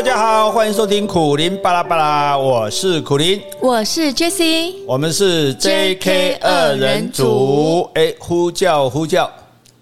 [0.00, 7.86] 大家好，欢迎收听苦林巴拉巴拉，我是苦林，我是 Jessie，我们是 JK 二人组。
[7.92, 9.30] 哎，呼叫呼叫，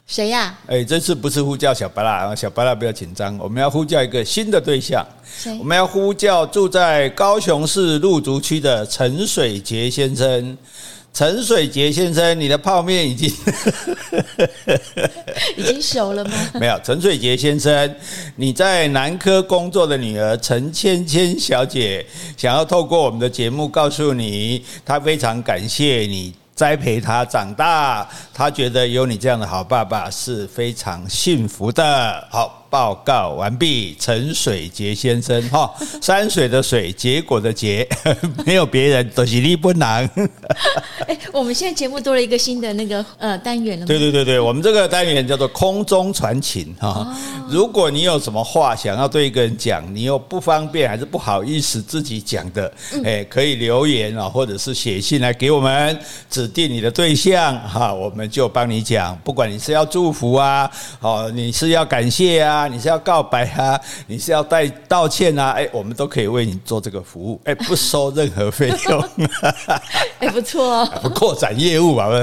[0.09, 0.59] 谁呀？
[0.67, 5.07] 哎，这次不是呼叫小巴拉，小巴拉不要紧张，我们要呼叫一个新的对象，
[5.61, 10.59] 我们要呼叫住在高雄市陆竹区的陈水杰先生。
[11.13, 13.29] 陈水杰先生，你的泡面已经
[15.57, 16.33] 已经熟了吗？
[16.61, 17.95] 没有，陈水杰先生，
[18.37, 32.29] 你在南科工作的女儿陈芊芊小姐，想要透过我们的节目告诉你，她非常感谢你栽培她长大，她觉得有你这样的好爸爸是非常幸福的。
[32.31, 32.58] 好。
[32.71, 37.89] 报告完毕，陈水杰先生哈， 山水的水，结果的结，
[38.45, 40.09] 没有别人，都是你不难。
[41.07, 43.87] 哎，我们现在节目多了一个新的那个呃单元了。
[43.87, 46.89] 对对对对，我们这个单元叫做空中传情哈。
[46.89, 47.17] 哦、
[47.49, 52.71] 如果你有什么话想要对一个人讲，你又不方便还是不好意思自己讲的，
[53.05, 59.19] 哎，可以留言啊，或者是写信来给我们，指定你的对象哈，我们就帮你讲。
[59.25, 62.58] 不管你是要祝福啊，哦，你是要感谢啊。
[62.67, 63.81] 你是要告白啊？
[64.09, 65.51] 你是要带道歉啊？
[65.51, 69.05] 哎，我们都可以为你做这个服务，哎，不收任何费用，
[70.19, 72.07] 哎，不错哦，扩展业务嘛，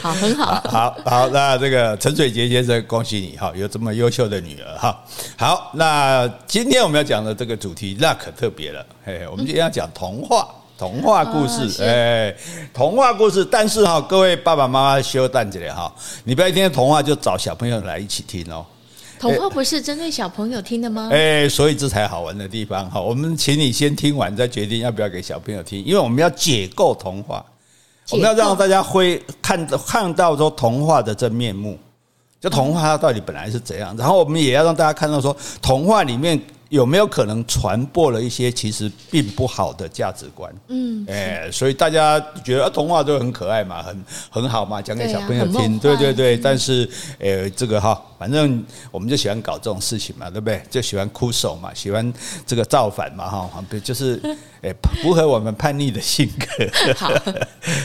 [0.00, 1.28] 好，很好， 好好。
[1.30, 5.04] 那这个陈水杰先生，恭喜你哈，有这么优秀的女儿哈。
[5.36, 10.48] 好，那今天我们要讲的这个主题，那可特别了，嘿，我们今天要讲童话。
[10.76, 12.34] 童话故事，哎，
[12.72, 15.92] 童话故事，但是哈，各位爸爸妈妈休蛋姐哈，
[16.24, 18.66] 你不要一听童话就找小朋友来一起听哦。
[19.20, 21.08] 童话不是针对小朋友听的吗？
[21.12, 23.00] 哎，所以这才好玩的地方哈。
[23.00, 27.44] 我们请你先听完，再决定要不要给小朋友听，因为我们要解构童话，
[28.10, 31.78] 我们要让大家会看看到说童话的真面目，
[32.40, 36.38] 就童话它到底本来是怎样，然后我们也要让大家看到说童话里面。
[36.74, 40.52] 有没有可能传播了一些其实并不好的价值观？
[40.66, 46.36] 嗯，哎，所以大家觉得童话都很可爱嘛，很很好嘛，讲给小朋友听，对对对。
[46.36, 46.90] 但是，
[47.20, 50.60] 哎，这个哈，反正我们就喜欢搞这种事情嘛，对不对？
[50.68, 52.12] 就喜欢哭手嘛，喜欢
[52.44, 54.20] 这个造反嘛，哈，就是
[54.60, 56.94] 哎，符合我们叛逆的性格。
[56.96, 57.12] 好，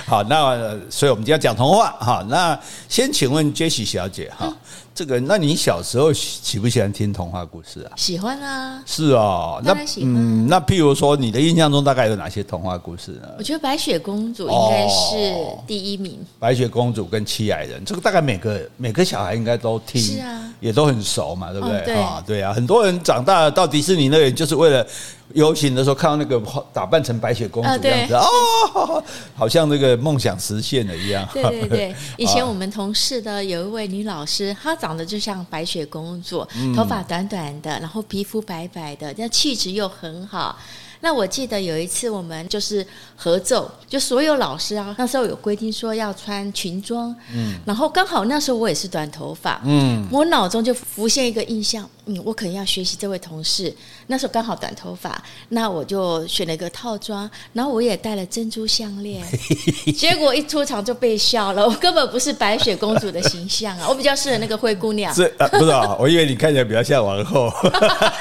[0.17, 2.25] 好，那所以我们就要讲童话哈。
[2.27, 4.51] 那先请问 Jessie 小姐哈。
[4.99, 7.91] 这个，那你小时候喜不喜欢听童话故事啊？
[7.95, 8.83] 喜欢啊。
[8.85, 13.29] 是哦，那嗯，那譬如说，你的印象中大概有哪些童话故事呢？
[13.37, 15.33] 我觉得白雪公主应该是
[15.65, 16.19] 第一名。
[16.37, 21.95] 白雪公主跟七矮人，这个大概每个每个小孩应该都听，是啊，也都很熟嘛，对不对？
[21.95, 24.85] 啊，对啊，很多人长大了到迪士尼乐园就是为了。
[25.33, 26.41] 游行的时候看到那个
[26.73, 29.03] 打扮成白雪公主这样子哦，
[29.35, 31.27] 好像那个梦想实现了一样。
[31.33, 36.45] 对对对， 以前我们同事的有一位女老师，她长得就像白雪公主，
[36.75, 40.57] 头发短短的，然后皮肤白白的，但气质又很好。
[41.01, 42.85] 那我记得有一次我们就是
[43.15, 53.71] 合奏，就所有老师啊，那时候有规定说要穿裙装，嗯，然后刚好那时候我也是短头发，嗯，我脑中就浮现一个印象，嗯，我可能要学习这位同事，
[54.07, 59.23] 那时候刚好短头发，那我就选了一个套装，然后我也戴了珍珠项链，
[59.95, 67.53] 结果一出场就被笑了，我根本不是白雪公主的形象啊，我比较适合那个灰姑娘，是啊，不是啊，我以为你看起来比较像王后，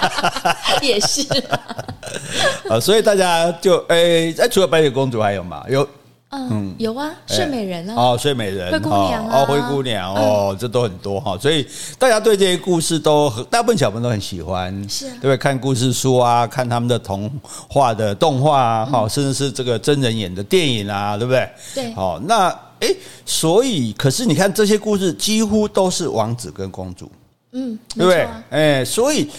[0.82, 1.26] 也是。
[2.68, 5.62] 啊，所以大家就诶，哎，除了白雪公主还有吗？
[5.68, 5.86] 有，
[6.30, 11.38] 嗯，有啊，睡美人啊，哦，睡美人，灰姑娘哦，灰姑娘哦，这都很多哈。
[11.38, 11.66] 所以
[11.98, 15.36] 大家对这些故事都，大部分小朋友都很喜欢，是，对不对？
[15.38, 17.30] 看故事书啊，看他们的童
[17.68, 21.48] 话的动画啊，哈，甚至是这个真人演的电影啊，对不对？
[21.74, 22.48] 对，好，那
[22.80, 27.10] 诶，所以可是你看这些故事几乎都是王子跟公主，
[27.52, 28.28] 嗯，对不对？
[28.50, 29.30] 哎，所以。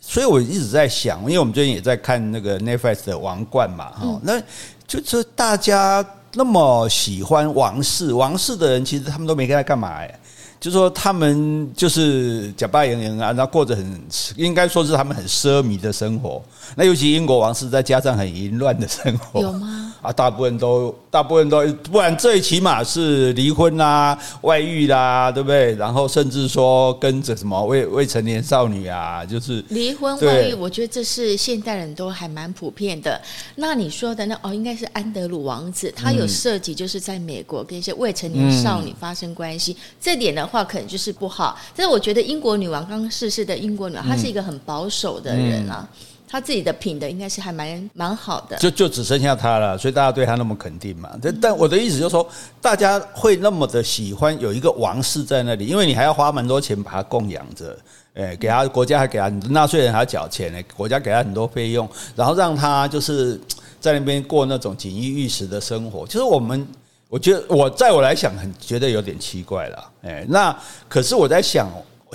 [0.00, 4.40] 所以我一直在想，因为我们最近也在看那个 Netflix 的《王冠》嘛，哈，那
[4.86, 6.02] 就是大家
[6.34, 10.18] 那么喜欢王室，王室的人其实他们都没在干嘛哎。
[10.60, 14.02] 就说他们就是假扮演员啊，然后过着很
[14.34, 16.42] 应该说是他们很奢靡的生活。
[16.74, 19.87] 那尤其英国王室再加上很淫乱的生活，有吗？
[20.02, 25.74] 啊，大部分都大部分都，不然最起码是离婚啦、外遇啦，对不对？
[25.76, 33.20] 然后甚至说跟着什么未未成年少女啊，就是离婚外遇，我觉得这是现代人都还蛮普遍的。
[33.54, 40.48] 那你说的那哦，应该是安德鲁王子，他有涉及就是在美国跟一些未成年少女发生关系，这点的。
[40.48, 45.86] 话可能就是不好，但是我觉得英国女王刚刚逝世的英国女王，她是一个很保守的人啊。
[46.30, 51.10] 他自己的品德应该是还蛮蛮好的，就就只剩下他了，所以大家对他那么肯定嘛。
[51.22, 52.28] 但但我的意思就是说，
[52.60, 57.74] 大家会那么的喜欢有一个王室在那里，因为你还要花蛮多钱把他供养着，
[58.12, 63.40] 诶，给他国家还给他纳税人还要缴钱呢，国家给他很多费用，然后让他就是
[63.80, 66.06] 在那边过那种锦衣玉食的生活。
[66.06, 66.66] 就是我们，
[67.08, 70.54] 我觉得我在我来想，很觉得有点奇怪了，诶，那
[70.90, 71.66] 可是我在想。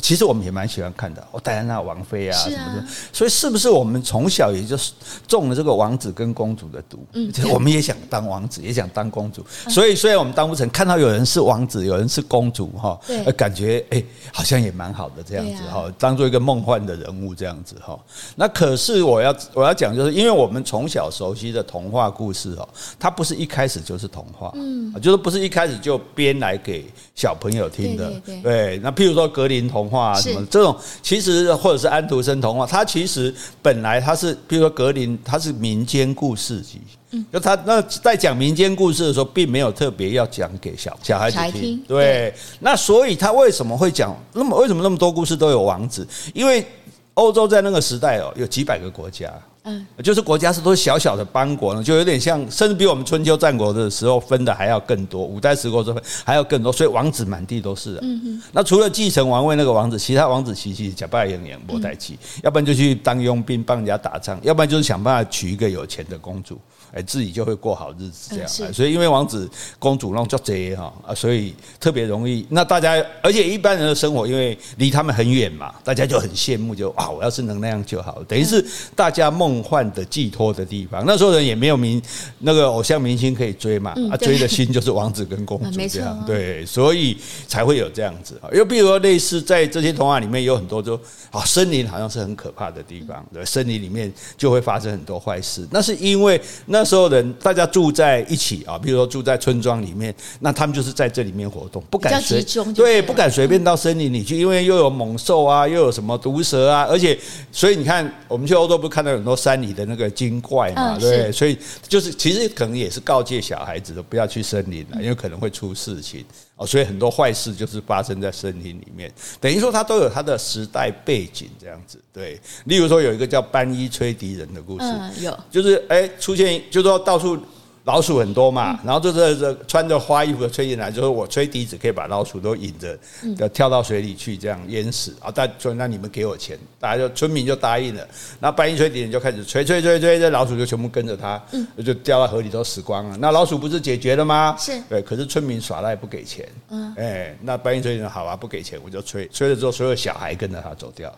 [0.01, 4.92] 其实我们也蛮喜欢看的，哦，戴安娜王妃啊什么的，所以是不是我们从小也就是
[5.28, 7.06] 中了这个王子跟公主的毒？
[7.13, 14.04] 嗯，我们也想当王子，也想当公主，所以虽然我们当不成，看到有人是王子，有人是公主，哈，对，感觉哎，
[14.34, 17.95] 好像也蛮好的这样子哈，当做一个梦幻的人物这样子哈。
[18.36, 22.68] 那可是我要我要讲，就是因为我们从小熟悉的童话故事哦，
[22.98, 28.12] 它不是一开始就是童话，嗯，就是不是一开始就编来给小朋友听的，
[28.42, 29.82] 对，那譬如说格林童。
[29.83, 36.81] 童话啊，什么这种，其实或者是安徒生童话，它其实本来它是，比如说格林，它是民间故事集。
[37.12, 41.83] 嗯，就他那在讲民间故事的时候，并没有特别要讲给小小孩子听。
[41.88, 46.07] 对，那所以他为什么会讲那么为什么那么多故事都有王子？
[46.33, 46.65] 因为
[47.13, 49.31] 欧洲在那个时代哦，有几百个国家。
[49.63, 57.98] 嗯，就是国家是都是小小的邦国呢，就有点像，甚至比我们春秋战国的时候分的还要更多，五代十国之分还要更多，所以王子满地都是。
[58.01, 66.59] 嗯哼，那除了继承王位那个王子，其他王子其实假扮演演莫代齐，要不然就去当佣兵帮人家打仗，要不然就是想办法娶一个有钱的公主。
[66.94, 69.50] 哎，自己就会过好日子这样，所以因为王子
[69.80, 72.45] 公主那种叫贼哈啊，所以特别容易。
[72.50, 78.63] 那大家，而且一般人的生活，因为离他们很远嘛，大家就很羡慕，就啊，我要是能那样就好，等于是
[78.95, 81.04] 大家梦幻的寄托的地方。
[81.04, 82.00] 那时候人也没有明
[82.38, 87.18] 那个偶像明星可以追嘛，啊，追的心就是王子跟公主 这样，对，所以
[87.48, 88.40] 才会有这样子。
[88.54, 90.94] 又比如说类似在这些童话里面有很多就
[91.31, 95.68] 啊，森林好像是很可怕的地方，对，森林里面就会发生很多坏事。
[95.72, 96.82] 那是因为那。
[96.83, 102.44] 那时候人大家住在一起啊，比如说住在村庄里面，那他们就是在这里面活动，不敢随
[102.74, 107.18] 对，不敢随便到森林里去，因为又有猛兽啊，又有什么毒蛇啊，而且
[107.53, 111.57] 所以你看，我们去欧洲不是看到很多山里的那个精怪嘛，对，所以
[111.88, 116.25] 就是其实可能也是告诫小孩子的不要去森林了，因为可能会出事情
[116.56, 119.12] 哦，所以很多坏事就是发生在森林里面，
[119.42, 124.86] 等于说它都有它的时代背景这样子，对，例如说有一个叫班伊吹笛人的故事，
[125.22, 126.62] 有，就是哎出现。
[126.70, 127.38] 就说到处
[127.85, 132.97] 老鼠很多嘛，然后就是这穿着花衣服的吹进来，就是我吹笛子可以把老鼠都引着，
[133.38, 135.30] 要跳到水里去，这样淹死啊！
[135.30, 138.07] 大说那你们给我钱，大家就村民就答应了。
[138.39, 141.41] 然后斑衣吹笛人就开始吹吹吹吹，这老鼠就全部跟着他，
[141.85, 143.18] 就掉到河里都死光了。
[143.18, 144.56] 那老鼠不是解决了吗？
[144.57, 146.47] 是对，可是村民耍赖不给钱。
[146.69, 151.13] 嗯，哎，那白衣吹笛人好啊，不给钱我就吹，吹了之后所有小孩跟着他走掉，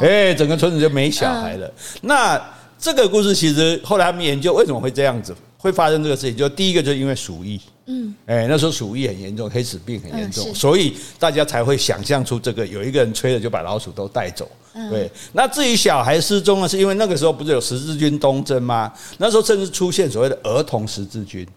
[0.00, 1.68] 哎，整个村子就没小孩了。
[2.00, 2.40] 那。
[2.76, 5.34] 这个故事其实后来他们研究为什么会这样子，
[5.64, 14.46] 会发生这个事情，就第一个就是因为鼠疫，嗯，哎，那时候鼠疫很严重，黑死病很严重，所以大家才会想象出这个有一个人吹了就把老鼠都带走，
[14.90, 15.10] 对。
[15.32, 18.92] 那至于小孩失踪呢，是因为那个时候不是有十字军东征吗？
[19.16, 21.48] 那时候甚至出现所谓的儿童十字军。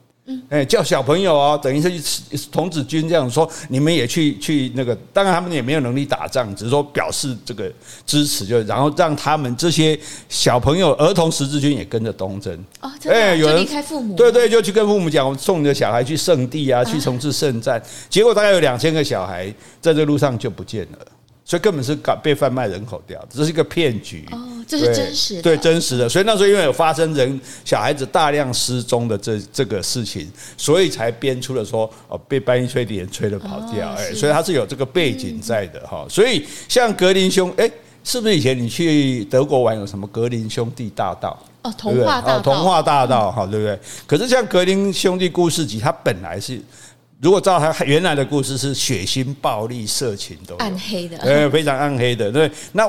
[0.49, 7.71] 哎，叫小朋友哦，等于是童子军这样说，你们也去去那个，当然他们也没有能力打仗，只是说表示这个
[8.05, 9.97] 支持，就然后让他们这些
[10.27, 12.53] 小朋友儿童十字军也跟着东征。
[12.81, 17.81] 哦，哎，有人离开父母，对对，就去跟父母讲，我送你的小孩去圣地啊，去从事圣战。
[18.09, 20.97] 结果大概有两千个小孩在这路上就不见了。
[21.47, 24.25] 所以根本是搞被贩卖人口掉，这是一个骗局。
[24.33, 24.37] 哦，
[24.67, 26.09] 这是真实的，对真实的。
[26.09, 33.89] 所以那时候因为有发生人小孩子大量失踪的这这个事情，所以才编出了说哦，被斑衣吹笛人吹了跑掉。
[33.93, 36.05] 哎，所以他是有这个背景在的哈。
[36.09, 37.71] 所以像格林兄，哎，
[38.03, 41.41] 是不是以前你去德国玩有什么格林兄弟大道？
[41.61, 43.79] 哦，童话大道，童话大道哈，对不对？
[44.05, 46.61] 可是像格林兄弟故事集，它本来是。
[47.19, 52.31] 如果照他原来的故事是血腥、暴力、色情都暗黑的，呃，非常暗黑的。
[52.31, 52.87] 对，那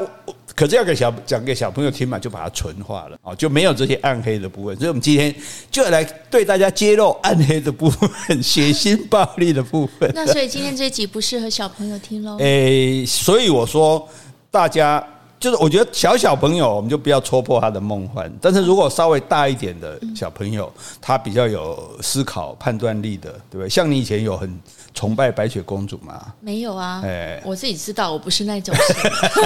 [0.54, 4.76] 可是要给小讲给小朋友听嘛，就把它纯化了啊，就没有这些暗黑的部分。
[4.76, 5.34] 所以我们今天
[5.70, 10.10] 就来对大家揭露暗黑的部分、血腥、暴力的部分。
[10.14, 12.36] 那所以今天这集不适合小朋友听喽？
[12.38, 14.06] 诶，所以我说
[14.50, 15.02] 大家。
[15.40, 23.68] 就是我觉得小小朋友我们就不要戳破他的梦幻，但是如果稍微大一点的小朋友，他比较有思考判断力的，对不对？
[23.68, 24.58] 像你以前有很
[24.94, 26.34] 崇拜白雪公主吗？
[26.40, 28.74] 没有啊，哎，我自己知道我不是那种。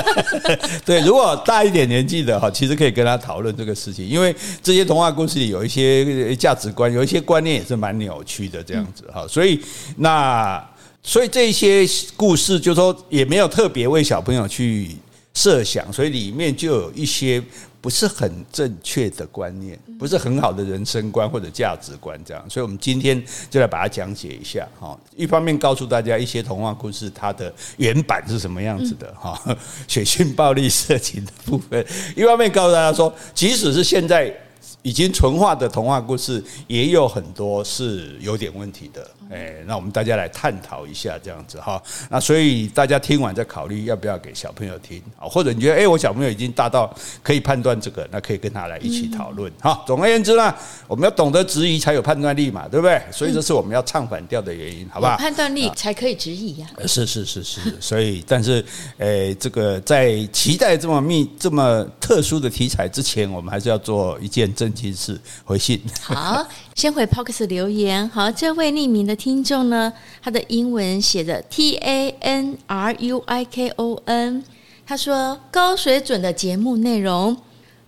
[0.85, 9.61] 对，如果大一点年纪的哈，其实可以跟他讨论这个事情，因为这些童话故事里有一些价值观，有一些观念也是蛮扭曲的这样子哈，所以
[9.97, 10.65] 那
[11.03, 14.97] 所以这些故事就说也没有特别为小朋友去
[15.35, 17.43] 设想，所以里面就有一些
[17.81, 22.45] 不是很正确的观念，不是很好的人生观或者价值观这样。
[22.49, 24.99] 所以，我们今天就来把它讲解一下哈。
[25.17, 29.41] 一方面告诉大家一些童话故事它的原版是什么样子的哈，
[29.89, 31.83] 血腥、暴力、色情的部分；
[32.15, 34.35] 一方面告诉大家说，即使是现在。
[34.83, 41.83] 已经纯化的童话故事也有很多是有点问题的，哎，那我们大家来探讨一下这样子哈。
[42.11, 49.83] 那所以大家听完再考虑要不要给小朋友听啊，或者你觉得哎，我小朋友已经大到可以判断这个，那可以跟他来一起讨论哈。
[49.87, 50.55] 总而言之呢，
[50.87, 53.01] 我们要懂得质疑才有判断力嘛，对不对？
[53.11, 55.17] 所以这是我们要唱反调的原因，好不好？
[55.17, 56.67] 判断力才可以质疑呀。
[56.87, 58.63] 是是是是， 所以但是
[58.99, 64.71] 诶，这个在期待这么密这么特殊的题材之前，我们还是要做一件正。
[64.73, 68.09] 经事回信好，先回 Podcast 留言。
[68.09, 74.43] 好，这位匿名的听众呢，他的英文写着 T A N R U I K O N，
[74.85, 77.37] 他说高水准的节目内容，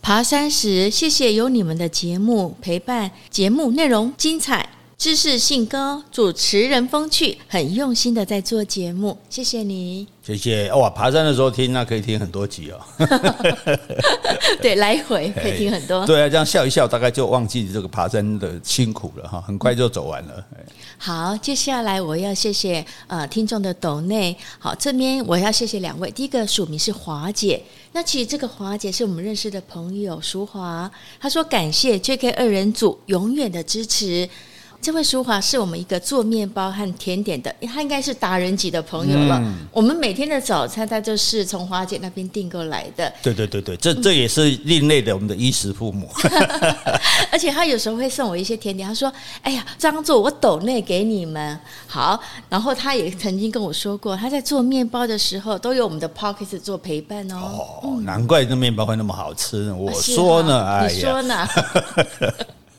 [0.01, 4.74] 爬山时谢谢有你们的节目陪伴，节目内容精彩。
[4.97, 10.89] 知识性高，主持人风趣，很用心的在做节目，谢谢你，谢谢哇！
[10.89, 12.81] 爬山的时候听，那可以听很多集哦。
[14.63, 16.07] 对，来回 可以听很多。
[16.07, 20.45] 对啊，这样笑一笑，大概就忘记这个爬山的辛苦了哈，很快就走完了。
[20.97, 24.35] 好，接下来我要谢谢呃听众的抖内。
[24.61, 27.61] 好，这边我要谢谢两位，第一个署名是华姐，
[27.93, 34.27] 那其实这个华姐是我们认识的朋友，淑华，她说感谢 JK 二人组永远的支持。
[34.85, 39.39] 这位淑华是我们一个做面包和甜点的，他应该是达人级的朋友了。
[39.43, 43.11] 嗯、我们每天的早餐，他就是从华姐那边订购来的。
[43.23, 46.07] 对对对对，这这也是另类的，我们的衣食父母。
[47.33, 49.11] 而且他有时候会送我一些甜点，他说
[49.41, 57.37] ：“哎呀，张总，我抖内给你们好。”然后他也曾经跟我说过，他在做面包的时候都有我们的 Podcast 做陪伴哦。
[57.37, 59.73] 哦，嗯、难怪这面包会那么好吃。
[59.73, 61.49] 我说呢，啊、你说呢？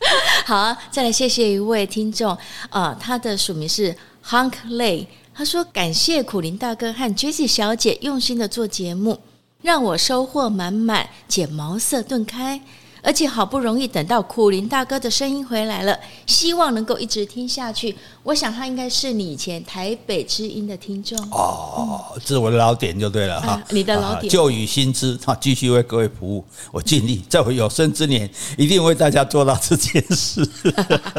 [0.46, 2.32] 好，再来谢谢一位听众
[2.70, 3.96] 啊、呃，他的署名是
[4.26, 9.20] Hank Lay，他说感谢苦林大哥和 Jessie 小姐用心的做节目，
[9.62, 12.62] 让我收获满满，且茅塞顿开。
[13.06, 15.96] 而且好不容易等到苦林大哥的声音回来了，
[16.26, 17.96] 希望能够一直听下去。
[18.24, 30.44] 我想他应该是你以前台北之音的听众哦，这是我的老点就对了哈、啊，你的老点旧雨新知哈，继续为各位服务，我尽力在我有生之年一定为大家做到这件事。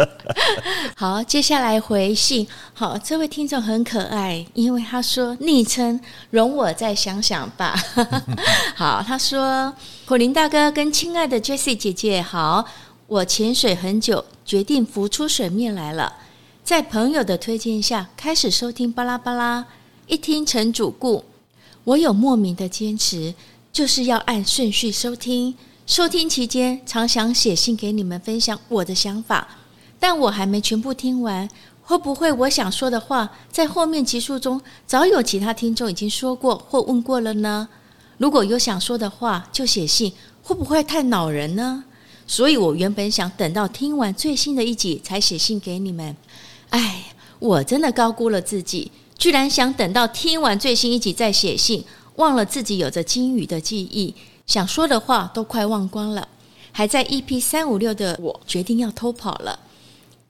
[0.96, 6.00] 好，接下来回信，好，这位听众很可爱，因为他说昵称
[6.30, 7.76] 容我再想想吧。
[8.74, 9.72] 好，他说。
[10.06, 12.64] 苦林大哥跟亲爱的 Jessie 姐姐好，
[13.08, 16.12] 我潜水很久，决定浮出水面来了。
[16.62, 19.66] 在朋友的推荐下，开始收听巴拉巴拉，
[20.06, 21.24] 一听成主顾。
[21.82, 23.34] 我有莫名的坚持，
[23.72, 25.52] 就是要按顺序收听。
[25.88, 29.48] 收听期间，常想写信给你们分享我的想法，
[29.98, 31.50] 但我还没全部听完。
[31.82, 37.68] 会不会我想说的话，在后面集数中早有其他听众已经说过或问过了呢？
[38.18, 41.84] 如果有想说的话，就写信，会不会太恼人呢？
[42.26, 46.16] 所以我原本想等到听完最新的一集才写信给你们。
[46.70, 47.04] 哎，
[47.38, 51.84] 我真的高估了自己，居然想等到听完最新一集再写信，
[52.16, 54.14] 忘了自己有着金鱼的记忆，
[54.46, 56.26] 想说的话都快忘光了。
[56.72, 59.60] 还在 EP 三五六的我决定要偷跑了。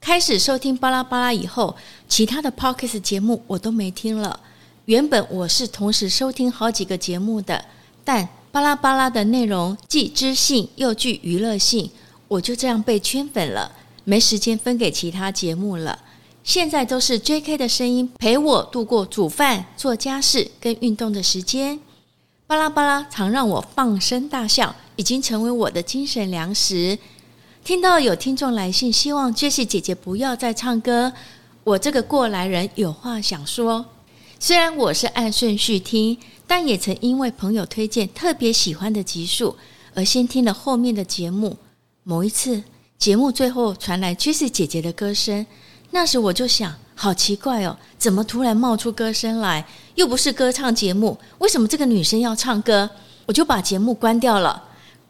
[0.00, 1.74] 开始收听巴拉巴拉以后，
[2.08, 4.38] 其他的 Podcast 节目我都没听了。
[4.84, 7.64] 原本我是同时收听好几个节目的。
[8.06, 11.90] 但巴拉巴拉的内容既知性又具娱乐性，
[12.28, 13.72] 我就这样被圈粉了，
[14.04, 15.98] 没时间分给其他节目了。
[16.44, 21.80] 现在都是 JK 的声音陪我度过煮饭、做家事跟运动的时间。
[22.46, 26.96] 巴拉巴拉常让我放声大笑，已经成为我的精神粮食。
[27.64, 31.12] 听到有听众来信，希望 Jessie 姐姐不要再唱歌，
[31.64, 33.84] 我这个过来人有话想说。
[34.38, 36.16] 虽然我是按顺序听。
[36.46, 39.56] 但也曾因为朋友推荐特别喜欢的集数，
[39.94, 41.56] 而先听了后面的节目。
[42.04, 42.62] 某一次
[42.98, 45.44] 节目最后传来 j e s s e 姐姐的歌声，
[45.90, 49.66] 那时我就想，好奇怪哦，怎么突然冒出歌声来？
[49.96, 52.88] 又不是歌唱节目，为什么这个女生要唱歌？
[53.26, 54.62] 我就把节目关掉了。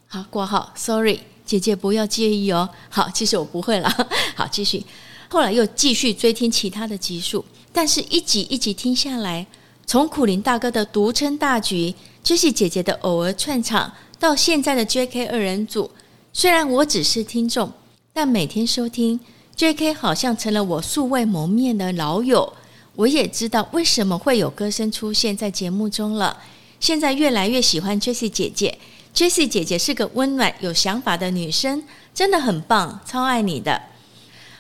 [0.07, 2.69] 好，挂号，Sorry，姐姐不要介意哦。
[2.89, 3.91] 好，其实我不会了。
[4.35, 4.83] 好，继续。
[5.29, 9.47] 后来又继续追听其他的集数，但是一集一集听下来。
[9.87, 15.89] 从苦苓大哥的独撑大局，Jessie 姐姐的偶尔串场，到现在的 JK 二人组，
[16.33, 17.73] 虽然我只是听众，
[18.13, 19.21] 但每天收听
[19.57, 22.53] JK 好像成了我素未谋面的老友。
[22.97, 26.37] 我也知道为什么会有歌声出现在节目中了。
[26.81, 28.77] 现在越来越喜欢 Jessie 姐姐
[29.15, 33.81] ，Jessie 姐姐是个温暖有想法的女生，真的很棒，超爱你的。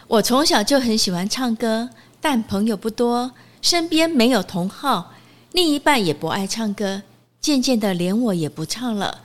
[0.06, 1.88] 我从小就很喜欢唱歌，
[2.20, 3.32] 但朋友不多，
[3.66, 5.12] 身边没有同好，
[5.50, 7.02] 另一半也不爱唱歌，
[7.40, 9.22] 渐渐的连我也不唱了。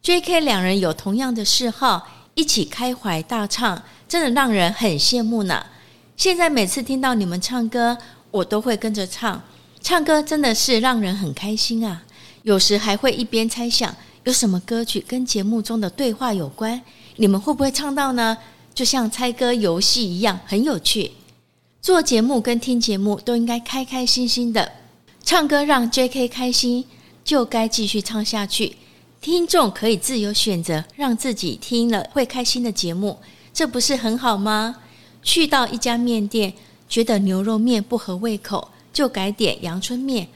[0.00, 0.38] J.K.
[0.42, 2.06] 两人有同样的嗜好，
[2.36, 5.66] 一起开怀大唱，真的让人很羡慕呢。
[6.16, 7.98] 现在每次听到你们唱歌，
[8.30, 9.42] 我都会跟着唱。
[9.80, 12.04] 唱歌真的是让人很开心啊！
[12.44, 13.92] 有时还会一边猜想
[14.22, 16.80] 有什么歌曲跟节目中的对话有关，
[17.16, 18.38] 你们会不会唱到呢？
[18.72, 21.10] 就像猜歌游戏一样，很有趣。
[21.82, 24.70] 做节目跟听节目都应该开开心心的，
[25.24, 26.28] 唱歌让 J.K.
[26.28, 26.84] 开心，
[27.24, 28.76] 就该继续唱下去。
[29.22, 33.18] 听众可以自由选择让自己听了会开心的节目，
[33.54, 34.76] 这不是很好吗？
[35.22, 36.52] 去到一家面店，
[36.86, 40.28] 觉得牛肉面不合胃口，就改点阳春面，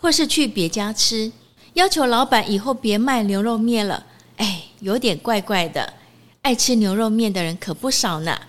[0.00, 1.32] 或是去别家吃，
[1.74, 4.06] 要求老板以后别卖牛肉面了。
[4.36, 5.94] 哎，有点怪怪的。
[6.42, 8.40] 爱吃牛肉面的人可不少呢。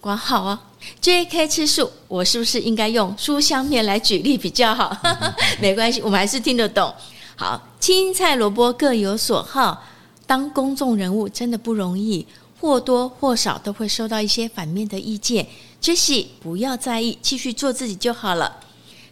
[0.00, 0.58] 管好哦
[1.00, 1.46] ，J.K.
[1.46, 4.96] 吃素，我是不是应该用书香面来举例比较好？
[5.60, 6.92] 没关系，我们还是听得懂。
[7.36, 9.84] 好，青菜萝卜各有所好，
[10.26, 12.26] 当公众人物真的不容易。
[12.60, 15.46] 或多或少都会收到一些反面的意见
[15.80, 18.54] Jesse，不要在意，继续做自己就好了。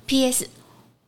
[0.05, 0.47] P.S.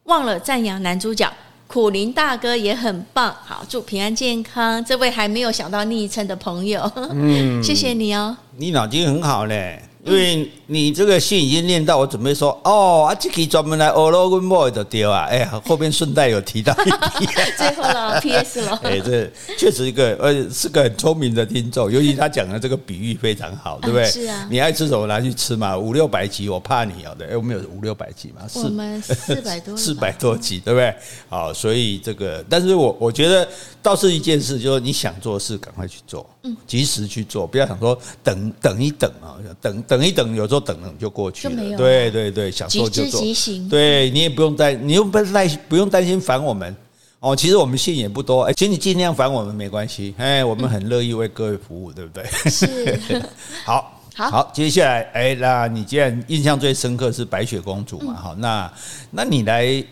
[0.04, 1.30] 忘了赞扬男主角
[1.72, 4.84] 苦林大哥也很棒，好，祝平安健康。
[4.84, 9.80] 这位还没有想到昵称的朋友，嗯， 谢谢你哦，你脑筋很好嘞。
[10.02, 17.26] 因为你这个信已经念到，我准备说哦，啊，这期专门来欧罗温 boy 的丢啊，哎呀，后边顺带有提到一笔，
[17.58, 18.62] 最后了，P.S.
[18.62, 24.06] 了， 哎，这确实一个呃是个很聪明的听众，尤其他讲的这个比喻非常好，对不对？
[24.06, 30.94] 是啊，你爱吃什么拿去吃嘛，五六百集我怕你哦，对，哎，我们有五六百集嘛，我们四百多， 四百多集，对不对？
[31.28, 33.46] 好，所以这个，但是我我觉得
[33.82, 39.82] 倒是一件事，就是你想做事赶快去做，嗯，及时去做，不要想说等等一等啊，等。
[39.82, 41.62] 等一等，有时候等等就过去了。
[41.62, 43.20] 了对对对，想做就做。
[43.68, 46.74] 对，你也不用担，你又不担不用担心烦我们
[47.18, 47.36] 哦。
[47.36, 50.14] 其实我们信也不多，哎，请你尽量烦我们没关系。
[50.16, 52.24] 哎，我们很乐意为各位服务，对不对？
[52.50, 53.22] 是。
[53.66, 58.72] 好，好，好，接下来，哎，那你既然印象最深刻是白雪公主嘛，好，那
[59.10, 59.84] 那你来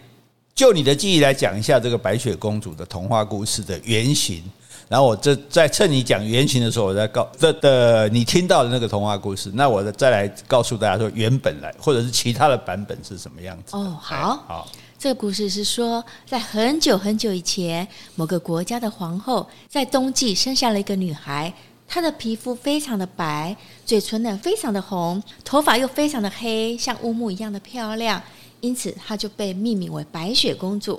[0.54, 4.42] 就你的记忆来讲一下这个白雪公主的童话故事的原型。
[4.88, 13.76] 然后我这在趁你讲原型的时候，我再告这的你听到的那个童话故事，那我再来告诉大家说原本来或者是其他的版本是什么样子。
[13.76, 21.52] 哦，好，好，这个故事是说，在很久很久以前，某个国家的皇后在冬季生下了一个女孩，
[21.86, 28.22] 她的皮肤非常的白，嘴唇呢非常的红，头发又非常的黑，像乌木一样的漂亮，
[28.60, 30.98] 因此她就被命名为白雪公主。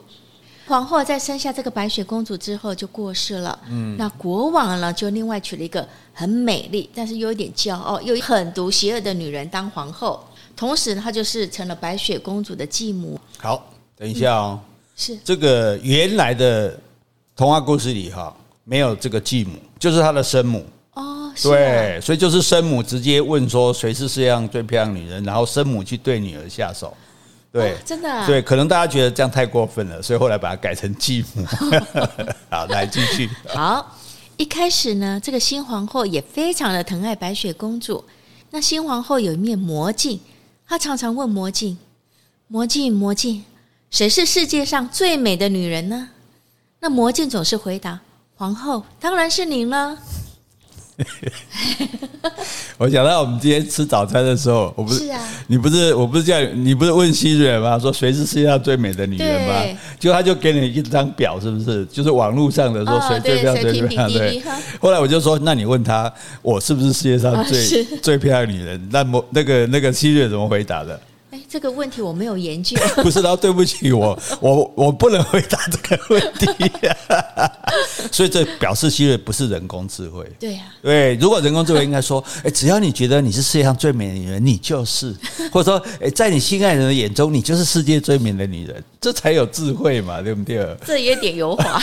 [0.69, 3.59] 皇后在生下这个白雪公主之后就过世了。
[3.71, 10.23] 嗯，那国王呢就另外娶了一个很美丽，但是又有点骄傲又狠毒邪恶的女人当皇后。
[10.55, 13.19] 同时，她就是成了白雪公主的继母。
[13.39, 14.59] 好，等一下哦。
[14.61, 16.79] 嗯、是这个原来的
[17.35, 18.31] 童话故事里哈，
[18.63, 20.63] 没有这个继母，就是她的生母。
[20.93, 26.95] 哦，对，啊、所以就是生母直接问说谁是世界上最漂亮女人，然后生母去对女儿下手。
[27.51, 31.43] 对，真的，对，可能大家觉得这样太过分了，所以后来把它改成继母。
[32.49, 33.27] 好，来继续。
[33.47, 33.97] 好，
[34.37, 38.03] 一开始呢，这个新皇后也非常的疼爱白雪公主。
[38.51, 40.19] 那新皇后有一面魔镜，
[40.67, 41.77] 她常常问魔镜
[42.47, 43.43] ：“魔镜，魔镜，
[43.89, 46.09] 谁是世界上最美的女人呢？”
[46.79, 47.99] 那魔镜总是回答
[48.37, 49.97] ：“皇后，当然是您了。”
[52.77, 55.03] 我想到我们今天吃早餐的时候，我不是，
[55.47, 57.77] 你不是，我不是叫你，不是问希瑞吗？
[57.77, 59.61] 说谁是世界上最美的女人吗？
[59.61, 61.85] 对就他就给你一张表，是不是？
[61.85, 64.13] 就是网络上的说谁最漂亮，最漂亮。
[64.13, 64.41] 对。
[64.79, 68.89] 后来我就说，那你问他，我是不是世界上最、哦、最漂亮的女人？
[68.91, 70.99] 那么那个那个希瑞怎么回答的？
[71.31, 72.75] 哎，这个问题我没有研究。
[73.03, 76.71] 不是，然后对不起我， 我我不能回答这个问题，
[78.11, 80.25] 所以这表示希瑞不是人工智慧。
[80.39, 85.15] 对呀，对，如果人工智慧应该说，哎，只要你觉得你是世界上最美的女人，你就是，
[85.51, 90.75] 或者说，哎，在你心爱人的眼中，你就是世界最美的女人，这才有智慧嘛，对不对？
[90.83, 91.79] 这有点油滑，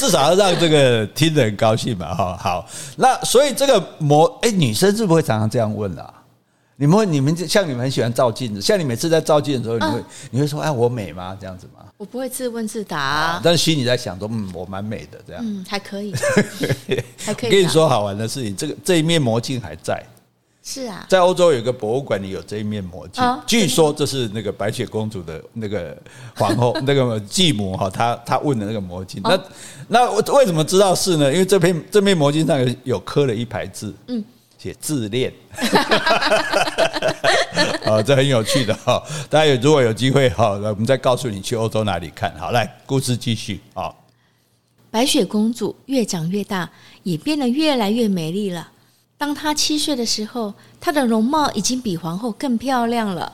[0.00, 6.10] 至少要让这个听的人高兴嘛，哈，好，那所以这个模，哎，女生是不是会常常这样问啊？
[6.82, 11.36] 你们你们像你们很喜欢照镜子，像你每次在照镜的时候，你会、啊、你会说哎，我美吗？
[11.40, 11.84] 这样子吗？
[11.96, 16.12] 我不会自问自答、啊，但是心里在想说嗯，我蛮美的这样，嗯，还可以，
[17.24, 17.50] 还可以。
[17.52, 20.04] 跟你说好玩的事情，这个这一面魔镜还在，
[20.64, 25.96] 是啊，在欧洲有一个博物馆里有这一面魔镜，哦、据说这是那个白雪公主的那个
[26.34, 29.22] 皇后， 那个继母哈，她她问的那个魔镜。
[29.22, 29.40] 那
[29.86, 31.32] 那我为什么知道是呢？
[31.32, 34.24] 因为这片这面魔镜上有有刻了一排字，嗯，
[34.62, 35.32] 写自恋。
[37.84, 42.32] 啊，这很有趣的哈，大家有如果有机会哈，我们再告诉你去欧洲哪里看。
[42.38, 43.92] 好，来，故事继续啊。
[44.88, 46.70] 白雪公主越长越大，
[47.02, 48.70] 也变得越来越美丽了。
[49.18, 53.32] 当她七岁的时候，她的容貌已经比皇后更漂亮了。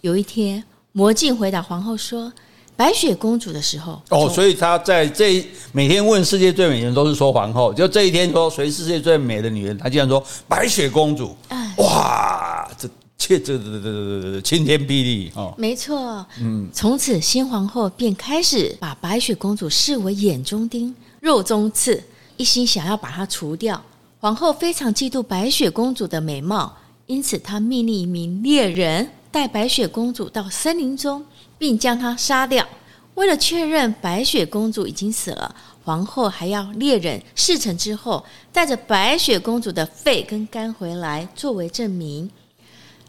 [0.00, 2.32] 有一天，魔镜回答皇后说
[2.76, 11.36] ：“白雪公主的时候。”哦，所以她在这每天问世界最美的人都是说皇后，就这一天说谁世界最美的女人，她竟然说白雪公主。
[11.78, 15.54] 哇，这这这这这这晴天霹雳哦！
[15.56, 22.02] 没错，嗯，从此新皇后便开始把白雪公主视为眼中钉、肉中刺，
[22.36, 23.80] 一心想要把她除掉。
[24.20, 31.24] 皇后非常嫉妒白雪公主的美貌，因此她命令一名猎人带白雪公主到森林中，
[31.58, 32.66] 并将她杀掉。
[33.14, 42.28] 为了确认白雪公主已经死了，皇后还要猎人事成之后带着白雪公主的肺跟肝回来作为证明。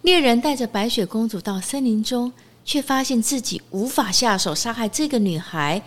[0.03, 2.31] 猎人带着白雪公主到森林中，
[2.63, 5.81] 却发现自己无法下手杀害这个女孩。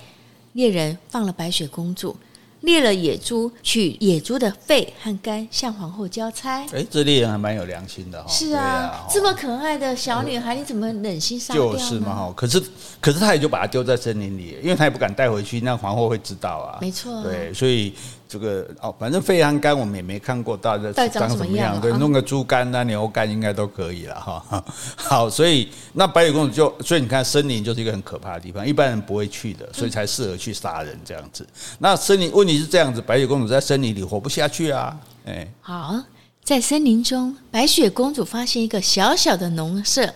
[0.55, 2.16] 猎人放了白雪公主。
[2.61, 6.64] 猎了野猪，取野猪的肺和肝向皇后交差。
[6.73, 8.29] 哎，这猎人还蛮有良心的哈。
[8.29, 11.73] 是啊，啊这么可爱的小女孩，你怎么忍心杀掉？
[11.73, 12.33] 就是嘛哈。
[12.37, 12.62] 可是，
[13.01, 16.79] 可是他也就把她丢在森林里，因为他也不敢带回去，那皇后会知道啊。
[16.81, 17.23] 没错。
[17.23, 17.94] 对，所以。
[18.29, 21.81] 这个哦，反正肺和肝我们也没看过，大概长什么样？
[21.81, 24.64] 对，弄个猪肝啊、牛肝应该都可以了哈。
[24.95, 31.47] 好，所以那白雪公主就，所以你看，森林就是一个很可怕的地方，一般人不会去的，所以才适合去杀人这样子。
[31.79, 34.95] 那森林问题是这样子，白雪公主在森林里活不下去啊。
[35.25, 35.99] 哎，好，
[36.45, 40.12] 在森林中，白雪公主发现一个小小的农舍，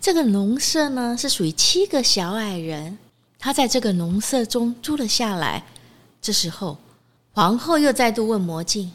[0.00, 2.96] 这个农舍呢是属于七个小矮人，
[3.38, 5.62] 她在这个农舍中住了下来。
[6.22, 6.78] 这时候。
[7.34, 8.92] 皇后又再度问魔镜：“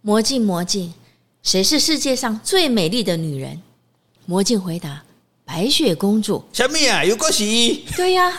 [0.00, 0.94] 魔镜，魔镜，
[1.42, 3.60] 谁是世界上最美丽的女人？”
[4.24, 5.02] 魔镜回答
[5.44, 7.04] ：“白雪公主。”什么呀？
[7.04, 7.84] 有个喜？
[7.94, 8.32] 对呀，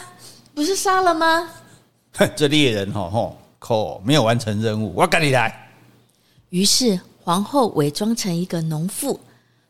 [0.55, 1.47] 不是杀了吗？
[2.36, 5.69] 这猎人吼吼扣没有完成任务，我赶你来。
[6.49, 9.19] 于是皇后伪装成一个农妇，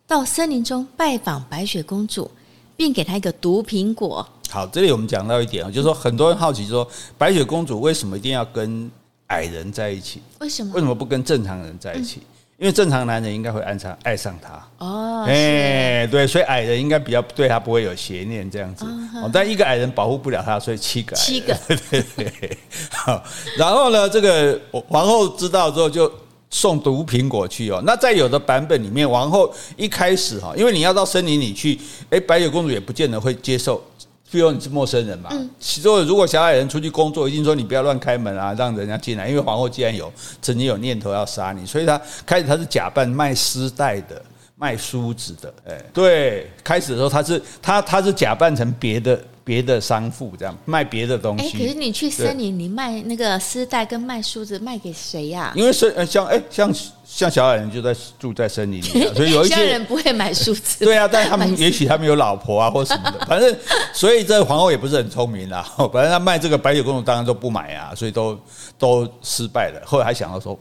[0.07, 2.31] 到森林中拜访白雪公主，
[2.77, 4.25] 并给她一个毒苹果。
[4.49, 8.89] 好，这里我们讲到一点，就是说很多人好奇说，白雪公主为什么一定要跟
[9.27, 10.73] 矮人在一起，为什么？
[10.75, 12.19] 为什么不跟正常人在一起？
[12.19, 18.85] 嗯、因为正常男人应该会爱上爱上他哦，哎、欸，对，所以矮人应该比较对他不会有邪念这样子。
[19.15, 22.03] 哦，但一个矮人保护不了他，所以七个七个，对对
[22.39, 22.57] 对。
[22.91, 23.23] 好，
[23.57, 26.11] 然后呢，这个皇后知道之后就
[26.49, 27.81] 送毒苹果去哦。
[27.85, 33.83] 那在有的版本里面，皇后一开始哈，因为你要到森林里去，哎，白雪公主也不见得会接受。
[34.31, 39.29] 比如你是陌生人嘛，其中如果小矮人出去工作，一定说你不要乱开门啊，让人家进来。
[39.29, 40.11] 因为皇后既然有
[40.41, 44.21] 曾经有念头要杀你，所以他开始他是假扮卖丝带的、
[44.57, 45.53] 卖梳子的。
[45.67, 49.17] 哎，对，开始的时候他是他他是假扮成别的。
[49.45, 55.53] 别的商妇这样卖别的东西，哎，可是你去森林，你卖那个丝带跟卖梳子，卖给谁呀？
[55.55, 56.73] 因为是呃像哎像
[57.05, 60.83] 像小矮人就在住在森林里， 所以有一些人不会买梳子。
[60.83, 63.55] 对啊，但他们 也许他们有老婆啊或什么的，反正
[63.93, 65.61] 所以这皇后也不是很聪明啦。
[65.93, 68.35] 反正他卖这个白雪公主当然都不买啊，所以都
[68.79, 69.79] 都失败了。
[69.85, 70.59] 后来还想到说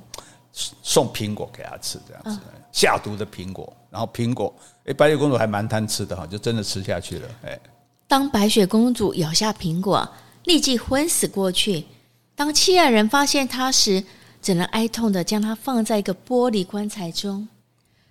[0.52, 2.38] 送苹果给他吃这样子，
[2.70, 7.58] 下毒的苹果，然后苹果哎白雪公主还蛮贪吃的哈，就真的吃下去了哎。
[8.06, 10.08] 当白雪公主咬下苹果，
[10.44, 11.84] 立即昏死过去。
[12.36, 14.04] 当七矮人发现她时，
[14.42, 17.48] 只能哀痛地将她放在一个玻璃棺材中。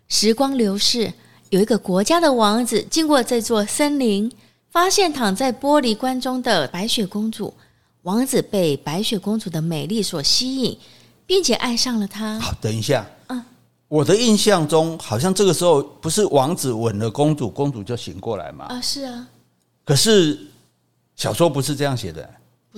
[0.07, 1.13] 时光流逝，
[1.49, 4.31] 有一个国家的王子经过这座森林，
[4.69, 7.53] 发现躺在玻璃棺中的白雪公主。
[8.01, 10.77] 王子被白雪公主的美丽所吸引，
[11.25, 12.39] 并且爱上了她。
[12.39, 13.41] 好，等一下，嗯，
[13.87, 18.65] 我的印象中好像这个时候不是王子吻了公主，公主就醒过来吗？
[18.65, 19.27] 啊，是啊。
[19.85, 20.39] 可是
[21.15, 22.29] 小说不是这样写的，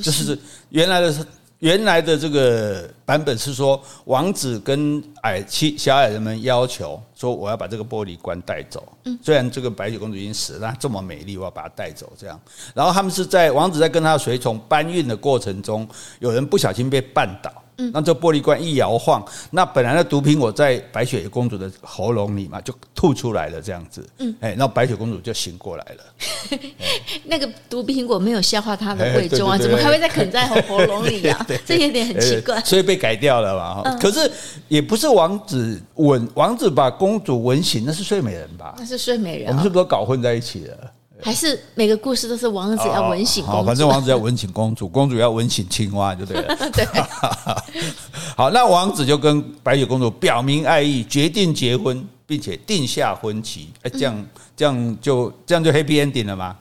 [0.02, 0.38] 就是
[0.70, 1.28] 原来的
[1.60, 8.86] 原来的这个版本是说，王子跟矮七小矮人们要求说，我要把这个玻璃棺带走。
[9.06, 12.12] 嗯，虽然这个白雪公主已经死了，但这么美丽，我要把她带走。
[12.18, 12.40] 这样，
[12.74, 15.88] 然后他们是在王子在跟他的随从搬运的过程中，
[16.20, 26.60] 有人不小心被绊倒，嗯，那这玻璃罐一摇晃，那本来的毒苹果在白雪公主的喉咙里嘛，就吐出来了，这样子，嗯，哎，那白雪公主就醒过来了。
[27.26, 31.46] 那个毒苹果没有消化她的胃中啊，怎么还会再啃在喉喉咙里啊？
[31.66, 33.98] 这有点很奇怪，所以被改掉了嘛。
[33.98, 34.30] 可是
[34.68, 38.76] 也不是王子吻王子把公主吻醒，那是睡美人吧？
[38.78, 40.92] 那是睡美人，我们是不是都搞混在一起了？
[41.22, 43.58] 还是每个故事都是王子要吻醒公主？
[43.58, 46.56] 好，反正王子要吻醒公主，公主要吻醒青蛙，就对了。
[46.72, 46.86] 对。
[48.36, 53.70] 好，那王子就跟白雪公主表明爱意，决定结婚，并且定下婚期。
[53.84, 54.26] 哎，这样
[54.56, 56.58] 这样就这样就 happy ending 了吗？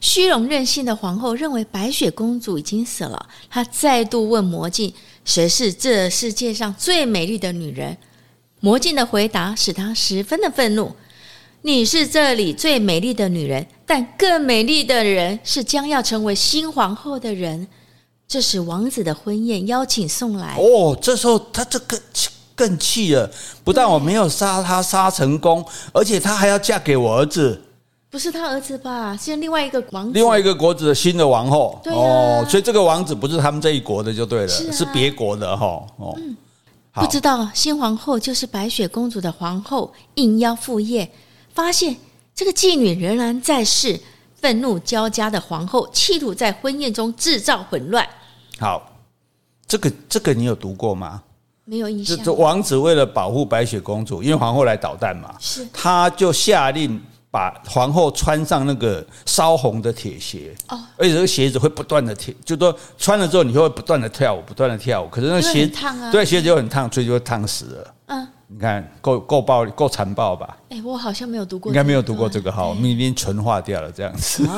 [0.00, 4.92] 虚荣任性的皇后认为白雪公主已经死了，她再度问魔镜
[5.24, 7.96] ：“谁是这世界上最美丽的女人？”
[8.60, 10.94] 魔镜的回答使她十分的愤怒。
[11.66, 17.66] 你是这里最美丽的女人，但更美丽的人是将要成为新皇后的人。
[18.28, 20.54] 这是，王子的婚宴邀请送来。
[20.56, 21.98] 哦，这时候他这个
[22.54, 23.28] 更气了，
[23.64, 27.60] 不但我没有杀他杀成功，而且他还要嫁给我儿子。
[28.10, 29.16] 不是他儿子吧？
[29.16, 31.80] 是另外一个王子，另外一个国子的新的王后。
[31.82, 35.84] 对啊，哦，所以这个王子不是他们这一国的，就对了，是，啊、是别国的哈。
[35.96, 36.36] 哦，嗯，
[36.94, 41.10] 不知道新皇后就是白雪公主的皇后，应邀赴宴。
[41.56, 41.96] 发现
[42.34, 43.98] 这个妓女仍然在世，
[44.34, 48.06] 愤怒交加的皇后企图在婚宴中制造混乱。
[48.58, 49.00] 好，
[49.66, 51.22] 这个这个你有读过吗？
[51.64, 52.16] 没有印象。
[52.22, 65.08] 这王子为了保护白雪公主，因为皇后来捣蛋嘛，是他就下令把皇后穿上那个烧红的铁鞋哦，而且这个鞋子会不断的跳，就说穿了之后你会不断的跳舞，不断的跳舞。
[65.08, 67.94] 可是那鞋烫啊，对，鞋子就很烫，所以就会烫死了。
[68.08, 68.28] 嗯。
[68.48, 70.56] 你看够够暴力够残暴吧？
[70.68, 74.46] 哎，我好像没有读过，应该没有读过这个哈，我们已经纯化掉了这样子。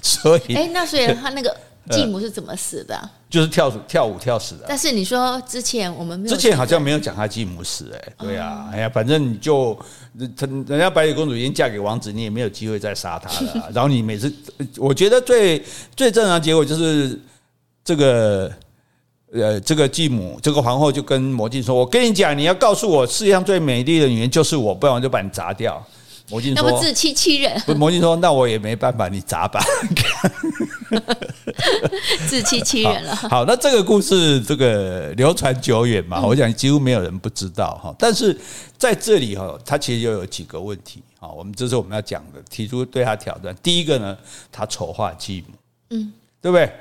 [0.00, 1.56] 所以，哎，那所以他那个
[1.90, 3.10] 继母是怎么死的？
[3.28, 4.66] 就是跳跳舞跳死的。
[4.68, 9.76] 但是你说之前我们没有，之前好像没有讲他继母死，哎，对呀，哎呀，反正你就
[10.16, 13.68] 人人家白雪公主已经嫁给王子，你也没有机会再杀她了。
[13.74, 14.32] 然后你每次，
[14.76, 15.60] 我觉得最
[15.96, 17.18] 最正常的结果就是
[17.82, 18.52] 这个。
[19.32, 25.80] 呃，这个继母，这个皇后就跟魔镜说：“我跟你讲，你要告诉我世界上最美丽的女人就是我，不然我就把你砸掉。”
[26.28, 29.60] 魔镜说：“那不自欺欺人。”不，魔镜说：“那我也没办法，你砸吧。”
[32.26, 33.14] 自欺欺人了。
[33.30, 37.94] 好，那这个故事这个流传久远嘛，我想几乎没有人不知道哈。
[37.96, 38.36] 但是
[38.76, 41.28] 在这里哈，他其实又有几个问题啊。
[41.28, 43.54] 我们这是我们要讲的，提出对他挑战。
[43.62, 44.16] 第一个呢，
[44.50, 45.54] 他丑化继母，
[45.90, 46.72] 嗯，对不对？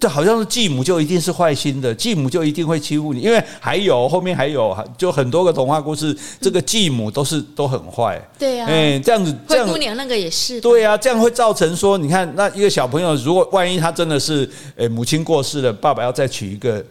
[0.00, 8.18] 这好像是继母就一定是坏心的，继母就一定会欺负你，因为还有后面还有就很多个童话故事，这个继母都是都很坏。
[8.38, 10.60] 对呀，哎，这样子，灰姑娘那个也是。
[10.60, 16.82] 对呀，这样会造成说，你看那一个小朋友，如果万一他真的是，诶，母亲过世了，爸爸要再娶一个。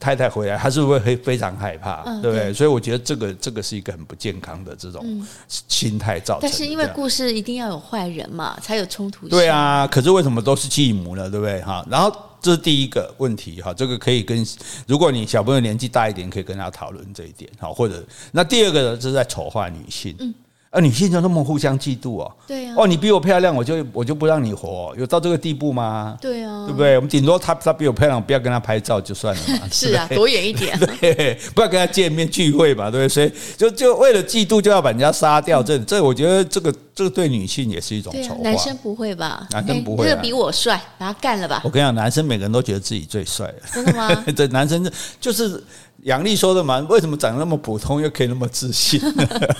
[0.00, 2.02] 太太回来，他是不是会非常害怕？
[2.06, 2.52] 嗯、对不对？
[2.52, 6.42] 所以我觉得这个这个是一个很不健康的这种心态造成。
[6.42, 9.28] 但是因为故事一定要有坏人嘛，才有冲突。
[9.28, 11.30] 对啊，可是为什么都是继母呢？
[11.30, 11.60] 对不对？
[11.62, 14.46] 哈，然后这是第一个问题哈，这个可以跟
[14.86, 17.68] 如果你小朋友年纪大一点，可以跟他讨论这一点哈。
[17.72, 20.14] 或者那第二个呢，就是在丑化女性。
[20.18, 20.34] 嗯。
[20.74, 22.32] 啊，女性就那么互相嫉妒哦？
[22.48, 22.74] 对呀。
[22.76, 26.16] 哦，你比我漂亮，我就我就不让你活，有到这个地步吗？
[26.20, 26.96] 对啊，对不对？
[26.96, 29.60] 我们顶多他他比我漂亮，不要跟他拍照就算了嘛。
[29.70, 30.76] 是啊，躲远一点。
[30.80, 33.08] 对，不要跟他见面聚会嘛，对不对？
[33.08, 38.42] 所以就就为了嫉妒就要把人家杀掉，这这我觉得这个这个对女性也是一种丑化。
[38.42, 39.46] 男生不会吧？
[39.50, 40.04] 男生不会。
[40.04, 41.60] 这个比我帅，把他干了吧。
[41.64, 43.52] 我跟你讲，男生每个人都觉得自己最帅。
[43.72, 44.08] 真的吗？
[44.36, 45.62] 这男生就是。
[46.02, 49.00] 杨丽说的嘛，为什么长得那么普通又可以那么自信？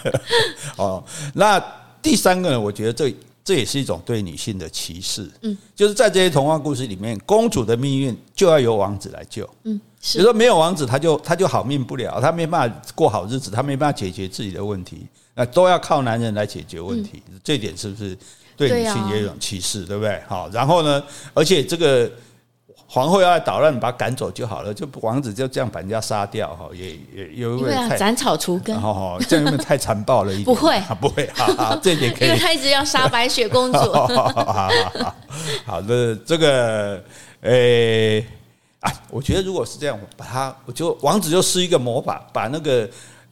[0.77, 1.59] 哦，那
[2.03, 2.61] 第三个呢？
[2.61, 5.27] 我觉得这这也是一种对女性的歧视。
[5.40, 9.49] 嗯，就是在这些童话故事里面，公主的命运就要由王子来救。
[9.62, 9.81] 嗯，
[10.12, 17.23] 比如说没有王子，他就他就好命不了，他没办法过好日子，他没办法解决自己的问题，那都要靠男人来解决问题。
[17.42, 18.16] 这点是不是
[18.57, 19.85] 对女性也有歧视？
[19.85, 20.20] 对不对？
[20.29, 21.03] 好，然后呢，
[21.35, 22.11] 而且这个。
[22.87, 30.47] 皇后要来捣乱，你把他赶走就好了，就王子就这样把人家杀掉哈，也也有一点斩草除根，好好，这样太残暴了一点。
[30.55, 32.29] 不会，不会，好好，这一点可以。
[32.29, 33.79] 因为他一直要杀白雪公主。
[33.79, 34.70] 好 好
[35.03, 35.14] 好，
[35.64, 37.03] 好的，这个，
[37.40, 38.25] 诶，
[38.79, 42.88] 啊，我觉得如果是这样，把他，我就王子就施一个魔法，把那个，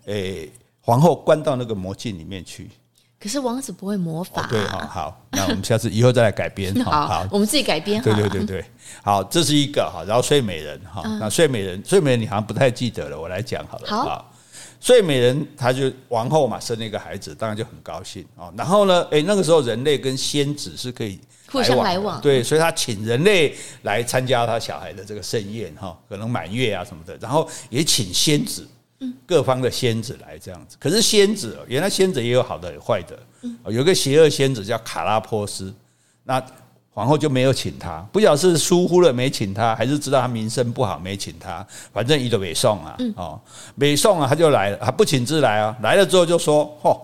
[0.06, 0.50] 诶，
[0.82, 2.70] 皇后关到那个魔镜里面去。
[3.18, 4.50] 可是王子不会魔法，啊哦。
[4.50, 6.74] 对，好，好，那我们下次以后再来改编。
[6.84, 8.02] 好，好，我们自己改编。
[8.02, 8.64] 对对对对，
[9.02, 13.86] 好，这是一个哈，然后睡美人哈，那睡美人，睡美人你好像不太记得了，我来讲好了。
[13.88, 14.34] 好，
[14.80, 18.52] 睡美人她就王后嘛，生了一个孩子，当然就很高兴哦。
[18.56, 21.20] 然后呢，诶，那个时候人类跟仙子是可以
[21.52, 28.66] 互相来往，对，所以他请人类来参加他小孩的这个盛宴哈，可能满月啊什么的，然后也请仙子，
[29.26, 30.76] 各方的仙子来这样子。
[30.80, 33.18] 可是仙子原来仙子也有好的有坏的，
[33.66, 35.74] 有一个邪恶仙子叫卡拉波斯，
[36.24, 36.42] 那。
[36.94, 41.66] 皇后就没有请他，不晓得是疏忽了没请他，还是知道他名声不好没请他。
[41.90, 43.40] 反正一个北宋啊，哦，
[43.78, 45.74] 北宋啊，他就来了，他不请自来啊。
[45.80, 47.00] 来了之后就说：“嚯，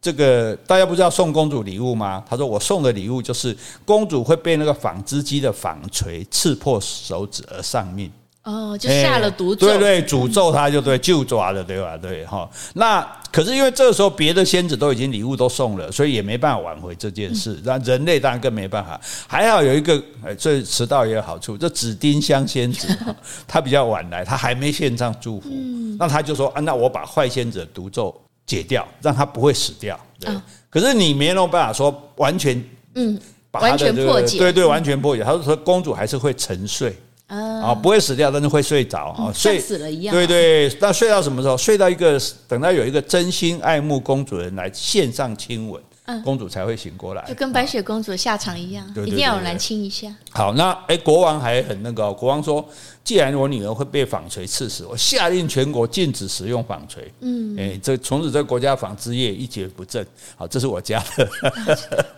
[0.00, 8.10] 这个大家不知道送公主礼物吗？”他说：“我送的礼物就是公主会被那个纺织机的纺锤刺破手指而丧命。”
[8.48, 11.98] 哦，就下了毒咒，对对，诅咒他就对，就抓了，对吧？
[11.98, 12.48] 对哈。
[12.72, 17.60] 那可是因为这个时候别的仙子都已经礼物都送了，所以也没办法挽回这件事。
[17.62, 18.98] 那人类当然更没办法。
[19.26, 21.58] 还好有一个，哎，这迟到也有好处。
[21.58, 22.88] 这紫丁香仙子，
[23.46, 25.50] 他比较晚来，他还没献上祝福。
[25.98, 30.00] 那他就说啊，那我把坏仙子的毒咒解掉，让他不会死掉。
[30.18, 30.34] 对。
[30.70, 35.22] 可是你没有办法说完全，嗯，完全破解，对对，完全破解。
[35.22, 36.96] 他说公主还是会沉睡。
[37.28, 40.14] 啊，不会死掉，但是会睡着啊，睡死了一样。
[40.14, 41.56] 对对，那睡到什么时候？
[41.56, 45.80] 睡到一个等到有一个真心爱慕公主的人来献上亲吻，
[46.24, 47.24] 公主才会醒过来。
[47.26, 50.14] 就跟白雪公主下场一样，一定要有人亲一下。
[50.30, 52.66] 好，那哎，国王还很那个，国王说。
[53.04, 57.10] 既然我女儿会被纺锤刺死，我下令全国禁止使用纺锤。
[57.20, 60.06] 嗯，诶，这从此这国家纺织业一蹶不振。
[60.36, 61.26] 好，这是我家的，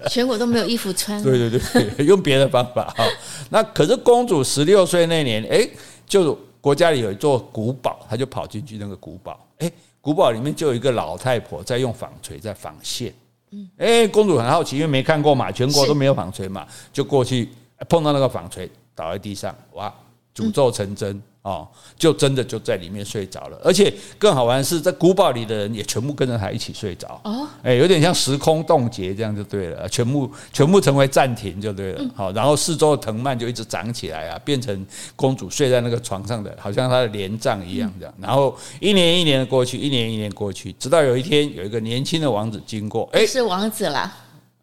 [0.11, 1.22] 全国都没有衣服穿。
[1.22, 1.61] 对对
[1.94, 2.92] 对， 用别的方法。
[2.96, 3.05] 好，
[3.50, 5.70] 那可是公主十六岁那年，诶，
[6.09, 9.38] 就国家里有一座古堡，她就跑进去那个古堡。
[9.59, 13.14] 诶，古堡里面就有一个老太婆在用纺锤在纺线。
[13.53, 17.49] 嗯，诶，公主很好奇，因为没看过嘛，全国都没有纺锤嘛，就过去
[17.89, 19.93] 碰到那个纺锤，倒在地上，哇！
[20.35, 21.66] 诅咒成真哦，
[21.98, 27.18] 就真的就在里面睡着了，而且更好玩的是，在古堡里的人也全部跟着他一起睡着。
[27.24, 44.14] 哦，哎，有点像时空冻结这样就对了，全部全部成为暂停就对了，好，然后四周的藤蔓就一直长起来啊，变成公主睡在那个床上的，好像她的帘帐一样这样，然后一年一年的过去，一年一年过去，直到有一天有一个年轻的王子经过，哎，是王子啦。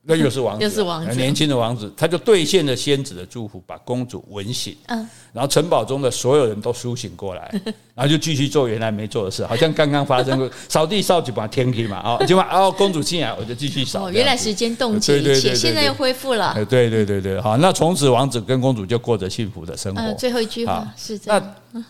[0.07, 4.75] 那又是王子， 又是王子，年轻的王子，他就兑现了仙子的祝福，把公主吻醒。
[4.87, 7.53] 嗯，然后城堡中的所有人都苏醒过来，
[7.93, 14.07] 然后就继续做原来没做的事，好像刚刚发生过 扫地扫几把天梯嘛，啊，就把哦公主进来，我就继续扫。
[14.07, 16.53] 哦原来时间冻结一切，现在又恢复了。
[16.69, 20.13] 对对对对，好，那从此王子跟公主就过着幸福的生活。
[20.13, 21.55] 最后一句话是这样。
[21.71, 21.83] 那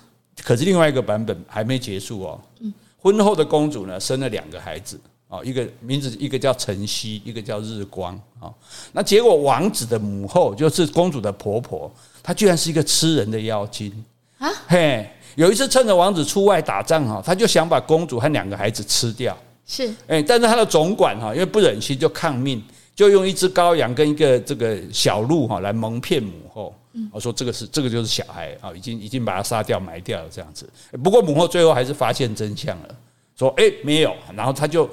[0.44, 2.42] 可是另外一个版本还没结束哦。
[2.62, 5.00] 嗯婚后的公主呢，生了两个孩子。
[5.30, 8.18] 哦，一个名字，一个叫晨曦，一个叫日光。
[8.40, 8.54] 哦，
[8.94, 11.92] 那结果王子的母后就是公主的婆婆，
[12.24, 13.92] 她居然是一个吃人的妖精
[14.38, 14.48] 啊！
[14.68, 19.38] 嘿，有一次趁着王子出外打仗哈，他就想把公主和两个孩子吃掉。
[19.66, 22.64] 是，哎，但是她的总管哈，因为不忍心就抗命，
[22.96, 26.74] 就用一只羔羊跟一个这个小鹿哈来蒙骗母后。
[27.12, 30.70] 我说这个是这个就是小孩啊，已经已经把他杀掉埋掉了这样子。
[31.04, 32.96] 不过母后最后还是发现真相了，
[33.38, 34.90] 说哎没有，然后他就。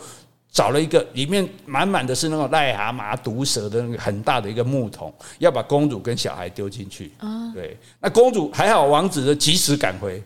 [0.54, 7.10] 找了一个里面满满的是那种癞蛤蟆、毒蛇的那个很大的一个木桶，要把公主跟小孩丢进去。
[7.18, 10.22] 啊对，那公主还好，王子的及时赶回。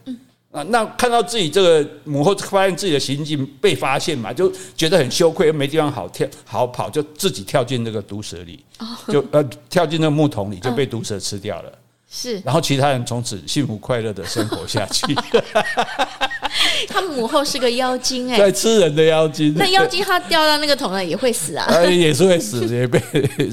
[0.50, 8.62] 啊，那看到自己这个母后发现自己的行径被发现嘛，就觉得很羞愧，又没地方好跳好跑，就自己跳进那个毒蛇里，
[9.08, 11.72] 就呃跳进那个木桶里，就被毒蛇吃掉了。
[12.10, 15.06] 是，然后其他人从此幸福快乐的生活下去。
[16.88, 19.54] 他母后是个妖精哎，在吃人的妖精。
[19.56, 21.64] 那妖精它掉到那个桶了也会死啊？
[21.68, 23.00] 呃也是会死， 也被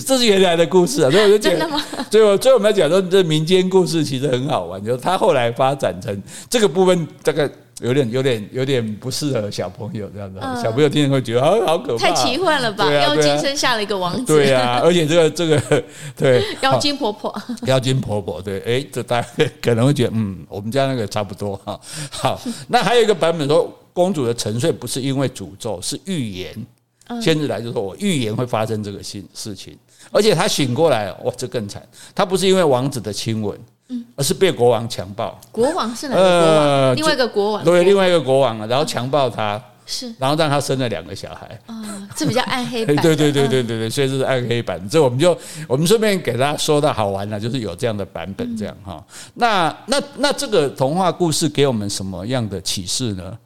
[0.06, 1.10] 这是原来的故事啊。
[1.10, 1.84] 所以我就觉得，真的吗？
[2.10, 7.50] 最后最后我们要讲说，这民间故事其实很好玩，就是他后来发展成这个部分，大概。
[7.82, 12.90] 有点有点有点不适合小朋友这样子，小朋友听会觉得好好可怕，太奇幻了吧？
[12.92, 15.84] 妖精生下了一个王子，对呀，而且这个这个
[16.16, 17.34] 对 妖精婆婆，
[17.66, 19.28] 妖精婆婆对，哎，这大家
[19.62, 21.80] 可能会觉得嗯，我们家那个差不多哈。
[22.10, 26.56] 好， 那还有一个版本说，公主的沉睡不是因为诅咒，是预言。
[27.22, 29.78] 仙子来就说我预言会发生这个事事情，
[30.12, 31.86] 而且她醒过来，哇，这更惨，
[32.16, 33.60] 她不是因为王子的亲吻。
[33.90, 35.40] 嗯，而是被国王强暴。
[35.52, 36.96] 国王是哪个国王？
[36.96, 37.64] 另外一个国王。
[37.64, 41.60] 对，另外一个国王啊，然后强暴他，是，然后让他生了两个小孩。
[41.68, 42.96] 啊，这比较暗黑版。
[43.04, 44.90] 对对对对对对，所以这是暗黑版。
[44.90, 49.04] 这我们就我们顺便给大家说到好玩了，就是有这样的版本这样哈。
[49.36, 53.38] 那那那这个童话故事给我们什么样的启示呢？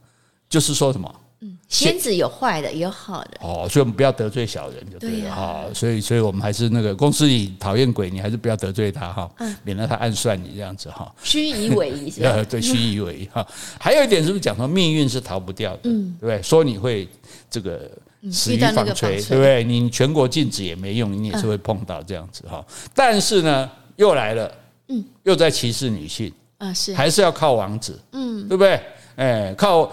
[0.48, 1.14] 就是说什么？
[1.42, 3.38] 嗯，仙子有坏的，也有好的。
[3.40, 5.66] 哦，所以我们不要得罪小人就对了哈。
[5.74, 9.32] 所以，所以我们还是那个公司里讨厌鬼，你还是不要得罪他哈，
[9.64, 11.10] 免得他暗算你这样子哈。
[11.24, 12.44] 虚以委蛇是吧？
[12.50, 13.48] 对，虚以委蛇哈。
[13.80, 15.82] 还有一点是不是讲说命运是逃不掉的？
[15.84, 16.44] 嗯，对不对？
[16.44, 17.08] 说你会
[17.50, 17.90] 这个
[18.30, 19.64] 死于纺锤，对不对？
[19.64, 22.66] 你全国禁止也没用，你也是会碰到这样子哈。
[22.94, 24.52] 但是呢，又来了，
[24.90, 28.82] 嗯，又在歧视女性啊，是还是要靠王子，嗯，对不对？
[29.16, 29.90] 哎，靠。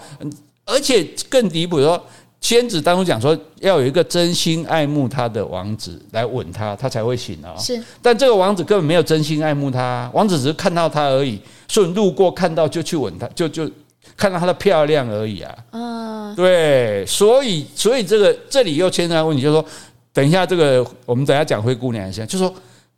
[0.67, 1.99] 而且更离谱，说
[2.41, 7.57] 仙子当初讲说要有一个真心爱慕她的王子来吻她，她才会醒啊。
[7.57, 13.67] 是，但这个王子根本没有真心爱慕她，王子只是看到她而已，所以路过看到就去吻她，就就
[14.15, 15.57] 看到她的漂亮而已啊。
[15.71, 19.65] 嗯，对，所以所以这个这里又牵扯到问题，就是说，
[20.13, 22.53] 等一下这个我们等一下讲灰姑娘先，就是说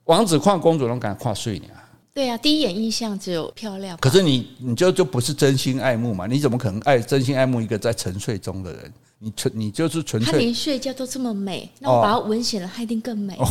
[0.05, 1.65] 王子看公主能敢跨睡呢。
[2.13, 3.97] 对、啊，第一眼印象只有漂亮。
[3.97, 6.27] 可是你，你就就不是真心爱慕嘛？
[6.27, 8.93] 你怎么可能爱真心爱慕一个在沉睡中的人？
[9.21, 10.31] 你纯，你就是纯粹。
[10.31, 13.35] 他连睡觉都这么美，那我把他吻醒了，他一定更美。
[13.37, 13.45] 哦、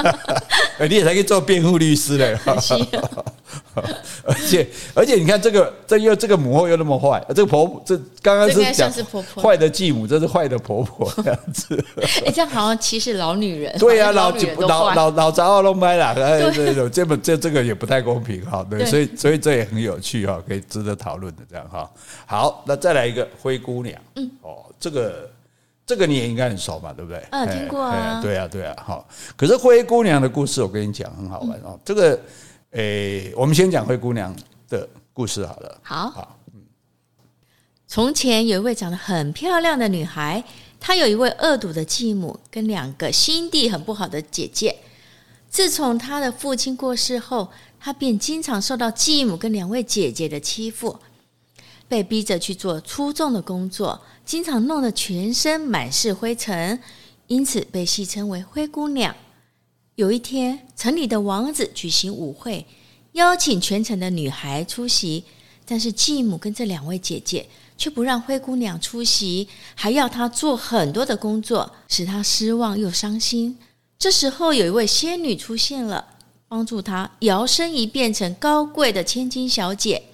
[0.86, 2.38] 你也才可以做辩护律师嘞。
[4.24, 8.90] 而且 而且，你看这个，这又这个母后又那么坏，这个婆婆这刚刚是讲
[9.34, 11.82] 坏的继母，这是坏的婆婆这样子。
[11.96, 13.74] 哎，这样好像歧视老女人。
[13.78, 18.62] 对呀、啊，老老老老杂话弄掰了，哎，对对，这么这这个也不太公平哈。
[18.68, 21.90] 对，所以所以这也很有趣哈，可以值得讨论的这样哈。
[22.26, 23.98] 好，那再来一个灰姑娘。
[24.16, 24.66] 嗯，哦。
[24.82, 25.30] 这个
[25.86, 27.24] 这个你也应该很熟嘛，对不对？
[27.30, 28.20] 嗯，听过啊。
[28.20, 29.08] 对啊，对啊，好。
[29.36, 31.78] 可是灰姑娘的故事，我跟你讲很好玩哦。
[31.84, 32.20] 这个，
[32.72, 34.34] 诶，我们先讲灰姑娘
[34.68, 35.78] 的故事好了。
[35.84, 36.10] 好。
[36.10, 36.38] 好。
[37.86, 40.42] 从前有一位长得很漂亮的女孩，
[40.80, 44.74] 她有一位恶毒的继母，跟两个心地很不好的姐姐。
[45.48, 50.98] 自从她的父亲过世后，她便经常受到继母跟两位姐姐的欺负。
[51.92, 56.80] 被逼着去做粗重的工作，经常弄得全身满是灰尘，
[57.26, 59.14] 因此被戏称为灰姑娘。
[59.96, 62.66] 有一天，城里的王子举行舞会，
[63.12, 65.24] 邀请全城的女孩出席，
[65.66, 73.58] 但是继母跟这两位姐姐却不让灰姑娘出席，还要她做很多的工作，使她失望又伤心。
[73.98, 76.06] 这时候，有一位仙女出现了，
[76.48, 80.04] 帮助她摇身一变成高贵的千金小姐。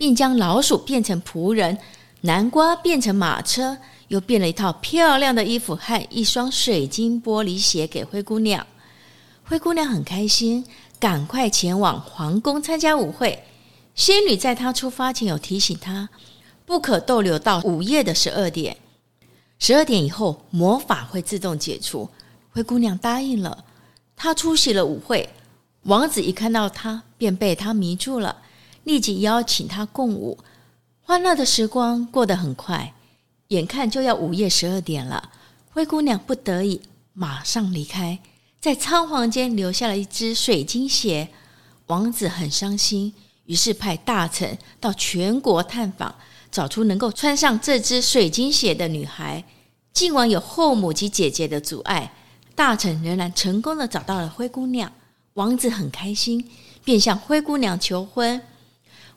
[0.00, 1.76] 并将老鼠变成仆人，
[2.22, 3.76] 南瓜变成马车，
[4.08, 8.66] 又变了一套漂亮的衣服和一双水晶玻璃鞋给灰姑娘。
[9.44, 10.64] 灰姑娘很开心，
[10.98, 13.44] 赶快前往皇宫参加舞会。
[13.94, 16.08] 仙女在她出发前有提醒她，
[16.64, 18.78] 不可逗留到午夜的十二点。
[19.58, 22.08] 十二点以后，魔法会自动解除。
[22.52, 23.66] 灰姑娘答应了。
[24.16, 25.28] 她出席了舞会，
[25.82, 28.38] 王子一看到她，便被她迷住了。
[28.90, 30.36] 立即邀请她共舞，
[31.02, 32.92] 欢乐的时光过得很快，
[33.46, 35.30] 眼看就要午夜十二点了，
[35.70, 36.82] 灰姑娘不得已
[37.12, 38.18] 马上离开，
[38.60, 41.28] 在仓皇间留下了一只水晶鞋。
[41.86, 43.14] 王子很伤心，
[43.44, 46.12] 于是派大臣到全国探访，
[46.50, 49.44] 找出能够穿上这只水晶鞋的女孩。
[49.92, 52.12] 尽管有后母及姐姐的阻碍，
[52.56, 54.90] 大臣仍然成功的找到了灰姑娘。
[55.34, 56.50] 王子很开心，
[56.84, 58.42] 便向灰姑娘求婚。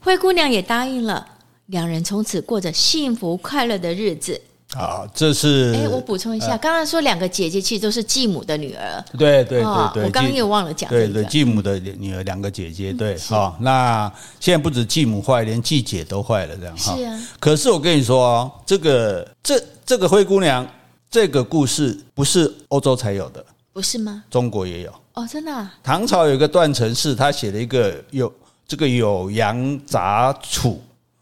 [0.03, 1.25] 灰姑娘也答应了，
[1.67, 4.39] 两人从此过着幸福快乐的日子。
[4.73, 9.01] 好，这是哎，我补充一下，刚刚说两个姐姐其实都是继母的女儿。
[9.17, 10.89] 对对对对，我刚刚又忘了讲。
[10.89, 16.97] 对对，继母的女儿两个姐姐，对，好，那现在不止继母坏，连继姐都坏了，这样哈。
[16.97, 17.19] 是啊。
[17.39, 20.67] 可是我跟你说哦，这个这这个灰姑娘
[21.09, 24.25] 这个故事不是欧洲才有的，不是吗？
[24.29, 25.69] 中国也有哦，真的。
[25.81, 28.29] 唐朝有一个段成式，他写了一个有。
[28.67, 30.71] 这个《酉阳杂处》，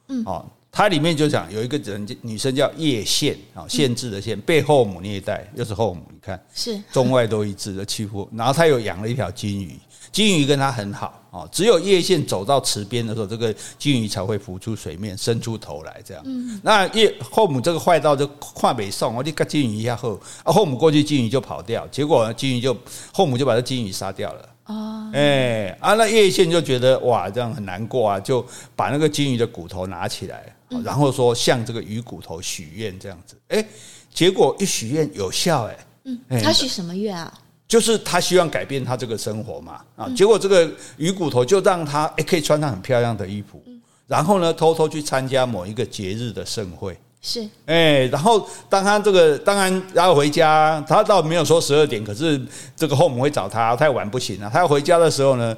[0.08, 8.30] 嗯，哦，它里面就讲有一个人，女生叫叶县，啊，县治的县，被后母虐待，又是后母，你看，是中外都一致的欺负。
[8.34, 9.78] 然后他又养了一条金鱼，
[10.12, 16.24] 金鱼跟他很好，哦，只有叶县走到池边的时候，这个金鱼才会浮出水面，伸出头来，这样。
[16.26, 22.78] 嗯，那叶后母这个坏到就快没送，我就跟金鱼一下后，啊，后母过去，金鱼就跑掉，结果金鱼就
[23.12, 24.48] 后母就把这金鱼杀掉了。
[24.72, 28.46] 哦，哎，啊，那叶县就觉得哇，这样很难过啊，就
[28.76, 33.66] 把那个金鱼的骨头拿起来，然后说向这个鱼骨头许愿这样子，哎，
[34.14, 37.34] 结果一许愿有效，哎，嗯，他许什么愿啊？
[37.68, 43.64] 就是他希望改变他这个生活嘛，啊，结果这个鱼骨头就让他哎可以穿上很漂亮的衣服，
[44.08, 46.98] 然后呢，偷偷去参加某一个节日的盛会。
[47.22, 52.42] 是，哎，然后当他这个当然要回家，他倒没有说十二点，可是
[52.76, 54.50] 这个后母会找他，太晚不行了。
[54.52, 55.56] 他要回家的时候呢，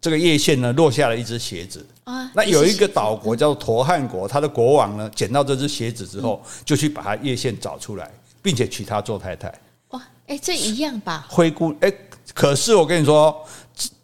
[0.00, 2.30] 这个叶线呢落下了一只鞋子啊。
[2.34, 8.10] 那有一个岛国叫做陀汉国，他的国王呢捡到这只鞋子之后，就去把他叶线找出来，
[8.40, 9.52] 并且娶她做太太。
[9.90, 11.26] 哇，哎，这一样吧？
[11.28, 11.92] 灰姑哎，
[12.32, 13.46] 可是我跟你说，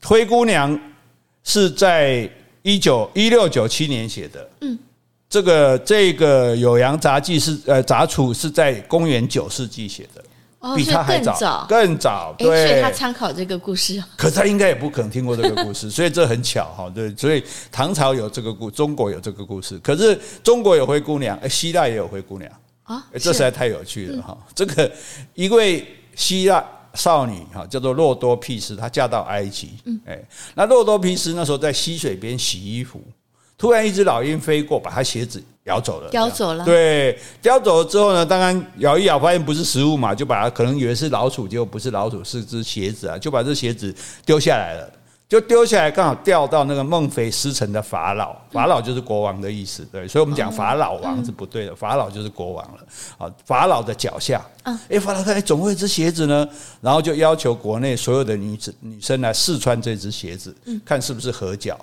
[0.03, 0.79] 灰姑娘
[1.43, 2.31] 是在
[2.61, 4.51] 一九一六九七年写的。
[4.61, 4.79] 嗯，
[5.29, 10.25] 这个这个《酉阳杂记》是呃杂处是在公元九世纪写的。
[10.75, 14.03] 比他还早，更早，对，所以他参考这个故事。
[14.17, 22.51] 可是他应该也不可能听过这个故事， 所以这很巧哈，对，所以唐朝有这个故，中国有这个故事，可是中国有灰姑娘，希腊也有灰姑娘
[22.83, 24.37] 啊，这实在太有趣了哈。
[24.53, 24.91] 这个
[25.35, 26.63] 一位希腊
[26.95, 29.75] 少女哈，叫做洛多庇斯，她嫁到埃及，
[30.07, 30.21] 哎，
[30.57, 33.01] 那洛多庇斯那时候在溪水边洗衣服，
[33.59, 35.43] 突然一只老鹰飞过，把他鞋子。
[35.65, 36.65] 咬走了，叼走了。
[36.65, 43.95] 对，叼走了之后呢，当然咬一咬，发现不是食物嘛，就把它可能以为是老鼠，结果不是老鼠，是只鞋子啊，就把这鞋子
[44.25, 44.91] 丢下来了，
[45.29, 52.79] 就丢下来，刚好掉到那个孟菲斯城的法老，法老就是国王的意思，对，所以我们讲法老王是不对的，法老就是国王了。
[53.19, 56.49] 啊，法老的脚下，啊，哎，法老看，哎，总会一只鞋子呢，
[56.81, 61.79] 然后就要求国内所有的女子女生来试穿这只鞋子，看是不是合脚，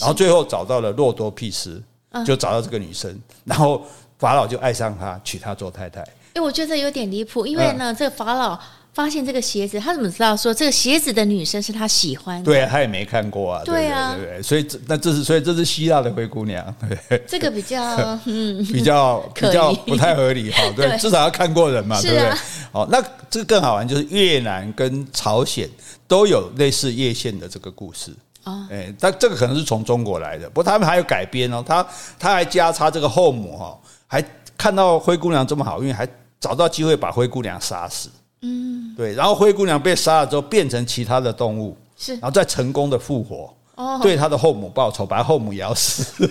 [0.00, 1.80] 然后最后找到了洛多庇斯。
[2.26, 3.86] 就找到这个女生，然后
[4.18, 6.00] 法老就爱上她，娶她做太太。
[6.34, 8.58] 哎，我觉得有点离谱，因为呢，这个法老
[8.92, 12.44] 发现这个鞋子，他怎么知道说这个鞋子的女生是他喜欢的？
[12.44, 13.62] 对啊，他也没看过啊。
[13.64, 16.74] 对啊，对对，所以这那这是所以这是希腊的灰姑娘。
[17.08, 17.78] 对，这个比较
[18.26, 20.64] 嗯，比较 比较不太合理哈。
[20.74, 22.28] 对，至少要看过人嘛，对不对？
[22.72, 25.70] 好，那这个更好玩，就是越南跟朝鲜
[26.08, 28.12] 都有类似叶县的这个故事。
[28.44, 31.86] 啊，哎，但这个可能是从中国来的，不过他们还有改编哦，他
[32.18, 34.24] 他还加插这个后母哈，还
[34.56, 38.08] 看到灰姑娘这么好运，还找到机会把灰姑娘杀死。
[38.42, 43.54] 嗯，对，然后灰姑娘被杀了之后，变成其他的动物，是，然后再成功的复活。
[44.02, 46.04] 对他的后母报仇，把后母咬死。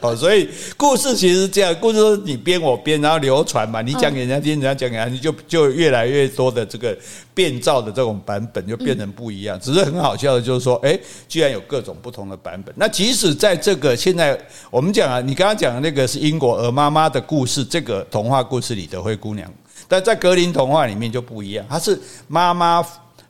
[0.00, 6.96] 哦，所以故事其实是这样，故事你编我编，然后流传嘛，你讲给人家听，人家讲给人家，你就就越来越多的这个
[7.34, 9.58] 变造的这种版本，就变成不一样。
[9.58, 12.72] 只是很好笑的，就是说，哎，居然有各种不同的版本。
[12.76, 14.38] 那即使在这个现在
[14.70, 19.50] 我们讲啊，你刚刚讲的那个是英国鹅妈妈的故事，这个童话故事里的灰姑娘，
[19.88, 22.84] 但在格林童话里面就不一样，她是妈妈。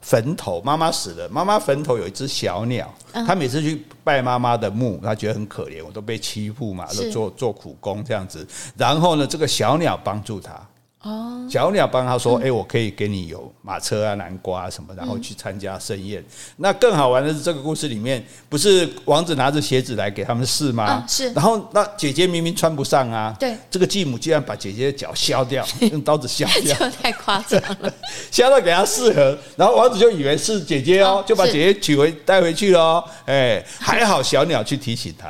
[0.08, 1.28] 坟头，妈妈死了。
[1.28, 8.46] 妈妈坟头有一只小鸟，他每次去拜妈妈的墓，他觉得很可怜，我都被欺负嘛，都做做苦工这样子。
[8.74, 10.58] 然后呢，这个小鸟帮助他。
[11.02, 16.24] 哦，小鸟帮他说：“哎，我可以给你有马车啊、南瓜啊什么，然后去参加盛宴。”
[16.58, 21.04] 那更好玩的是，这个故事里面不是王子拿着鞋子来给他们试吗？
[21.08, 21.30] 是。
[21.32, 27.92] 然后那姐姐明明穿不上啊，对，这个继母竟然把姐姐的脚削掉， 用刀子削掉，太夸张了，
[28.32, 29.38] 削到给他适合。
[29.56, 33.04] 然后王子就以为是姐姐哦，就把姐姐娶回带回去了。
[33.26, 35.28] 哎， 还好小鸟去提醒他。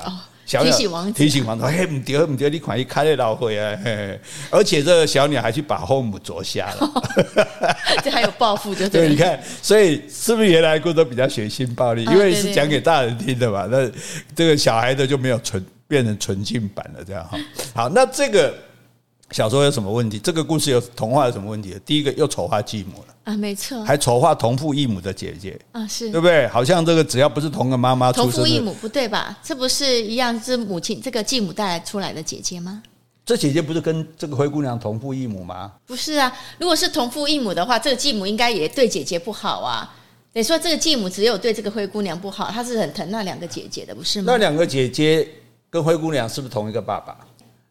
[0.49, 3.79] 小提醒王子，提醒王子，嘿，唔对，唔对，你快去开那老会啊！
[4.51, 6.91] 而且这个小鸟还去把后母啄瞎了，
[8.03, 9.11] 这还有报复，就对。
[9.11, 12.05] 你看，所以是不是原来故事都比较血腥暴力？
[12.05, 13.69] 因为是讲给大人听的嘛。
[13.71, 13.87] 那
[14.35, 17.39] 这个小孩的就没有纯变成纯净版了，这样哈。
[17.75, 18.55] 好，那这个。
[19.31, 20.19] 小说有什么问题？
[20.19, 21.79] 这个故事有童话有什么问题？
[21.85, 26.49] 第一个又丑化继母了啊，没错，还丑化同父异母的姐姐啊，是对不对？
[26.49, 29.39] 好像这个只要不是同个妈妈出生，同父异母不对吧？
[29.43, 32.83] 这不是一样是母亲这个继母带来出来的姐姐吗？
[33.27, 35.73] 这姐姐不是跟这个灰姑娘同父异母吗？
[35.85, 39.95] 不是啊，如果是同父异母的话，这个继母应该也对姐姐不好啊。
[40.33, 44.33] 你说这个继母只有对这个灰姑娘不好，她是很疼那两个姐姐的，不是吗？
[44.33, 45.29] 那两个姐姐
[45.69, 47.19] 跟灰姑娘是不是同一个爸爸？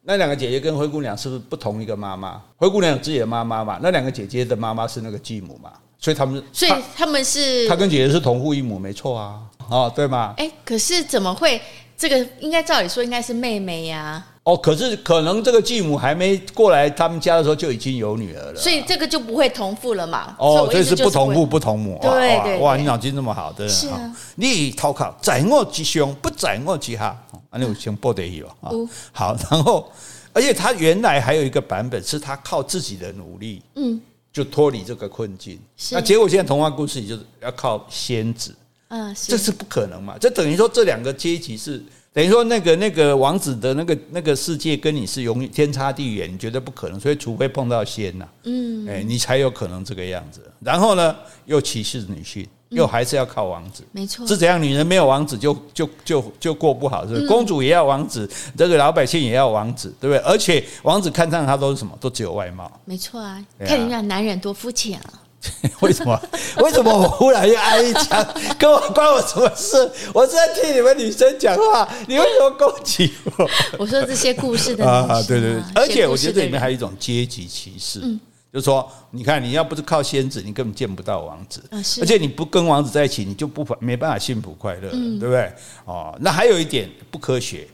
[0.10, 2.42] 那两个姐姐跟灰姑娘是不是不同一个妈妈？
[2.56, 3.78] 灰姑娘有自己的妈妈嘛？
[3.84, 5.70] 那两个姐姐的妈妈是那个继母嘛？
[6.00, 10.34] 所以他们，所以他们是，他跟姐姐是同父异母，没错啊，哦，对吗？
[10.38, 11.62] 哎，可是怎么会？
[11.98, 14.24] 这个应该照理说应该是妹妹呀。
[14.44, 20.36] 哦，可是可能这个继母还没过来他们家的时候就已经有女儿了，所以这个就不会同父了嘛。
[20.38, 22.00] 哦，所以是不同父不同母。
[22.02, 23.68] 对对，哇，你脑筋这么好，对。
[23.68, 24.16] 是啊。
[24.36, 27.14] 你投靠在我之上，不在我之下，
[27.58, 28.56] 啊，你有先报得起吧？
[28.62, 28.72] 啊，
[29.12, 29.92] 好，然后。
[30.34, 34.00] 而且他原来还有一个版本，是他靠自己的努力，嗯，
[34.32, 35.58] 就脱离这个困境。
[35.90, 38.56] 那结果现在童话故事里就是要靠仙子，
[38.88, 40.16] 啊，这是不可能嘛？
[40.20, 41.84] 这等于说这两个阶级是
[42.14, 50.42] 等于说那个那个王子的那个那个世界跟你是永远天差地远，你觉得不可能，所以除非碰到仙呐，嗯，哎，你才有可能这个样子。
[50.60, 52.48] 然后呢，又歧视女性。
[52.70, 54.62] 又还是要靠王子，没错，是怎样？
[54.62, 57.28] 女人没有王子就就就就过不好，是不是？
[57.28, 60.24] 公主也要王子，这个老百姓也要王子，对不对？
[60.26, 61.98] 而且王子看上她都是什么？
[62.00, 63.42] 都只有外貌，没错啊。
[63.66, 65.24] 看人家男人多肤浅啊！
[65.80, 66.20] 为什么？
[66.58, 68.28] 为什么我忽然又挨一枪？
[68.60, 69.90] 跟我关我什么事？
[70.14, 73.50] 我是在替你们女生讲话，你为什么攻击我？
[73.80, 78.20] 我说这些故事的啊，对对对，而且我觉得这里面还有一种阶级歧视，嗯、
[78.58, 85.54] 就是说，你看，你要不是靠仙子，你根本见不到王子，啊、而且你不跟王子在一起，你就不没办法幸福快乐，嗯、对不对？
[85.86, 87.68] 哦，那还有一点不科学，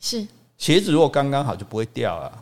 [0.00, 0.26] 是
[0.56, 2.32] 鞋子如果刚刚好就不会掉啊。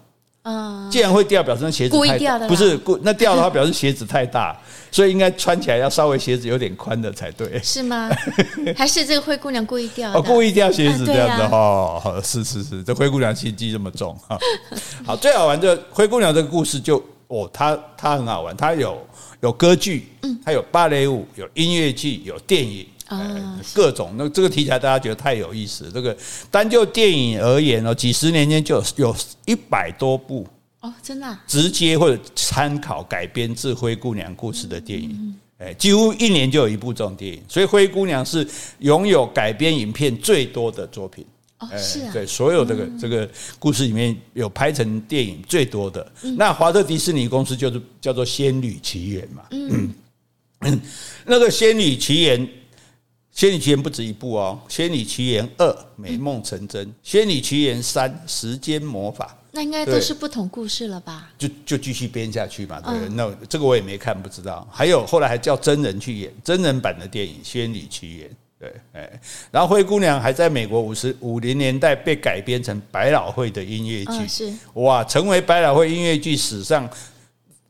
[0.43, 4.57] 啊，既然会掉，表示那鞋子太大，不是故那掉的话，表示鞋子太大，
[4.91, 8.09] 所以应该穿起来要稍微鞋子有点宽的才对，是吗？
[8.75, 10.19] 还是这个灰姑娘故意掉的？
[10.19, 14.39] 哦，故意掉鞋子这样子哦，好，是是是，这灰姑娘心机这么重哈。
[15.05, 19.01] 好，最好玩的灰姑娘这个故事就哦，它它很好玩，它有
[19.41, 22.85] 有歌剧，嗯，它有芭蕾舞，有音乐剧，有电影。
[23.07, 25.91] 啊，各种那这个题材大家觉得太有意思。
[25.93, 26.17] 这个
[26.49, 29.17] 单就电影而言哦，几十年间就有
[29.47, 30.47] 一百多部
[30.81, 37.43] 哦，真的直接或者参考改编自《灰姑娘》故事的电影，哎，几乎一年就有一部这种电影。
[37.49, 38.47] 所以《灰姑娘》是
[38.79, 41.27] 拥有改编影片最多的作品
[41.61, 46.11] 哦，是啊，对，所有这个这个故事里面有拍成电影最多的。
[46.37, 49.95] 那华特迪士尼公司就是叫做《仙女奇缘》嘛，嗯
[50.61, 50.81] 嗯，
[51.25, 52.41] 那个《仙女奇缘》。
[53.43, 61.31] 《仙女奇缘》不止一部哦，《仙女奇缘二》美梦成真，《仙女奇缘三》时间魔法，那应该都是不同故事了吧？
[61.39, 62.81] 就就继续编下去嘛。
[62.81, 64.69] 对，那这个我也没看，不知道。
[64.71, 68.29] 还有后来还叫真人去演真人版的电影《仙女奇缘》。
[68.61, 69.11] 对，哎，
[69.51, 76.87] 然后灰姑娘还在美国五十五零年代被改编成百老汇的音乐剧，是哇，成为百老汇音乐剧史上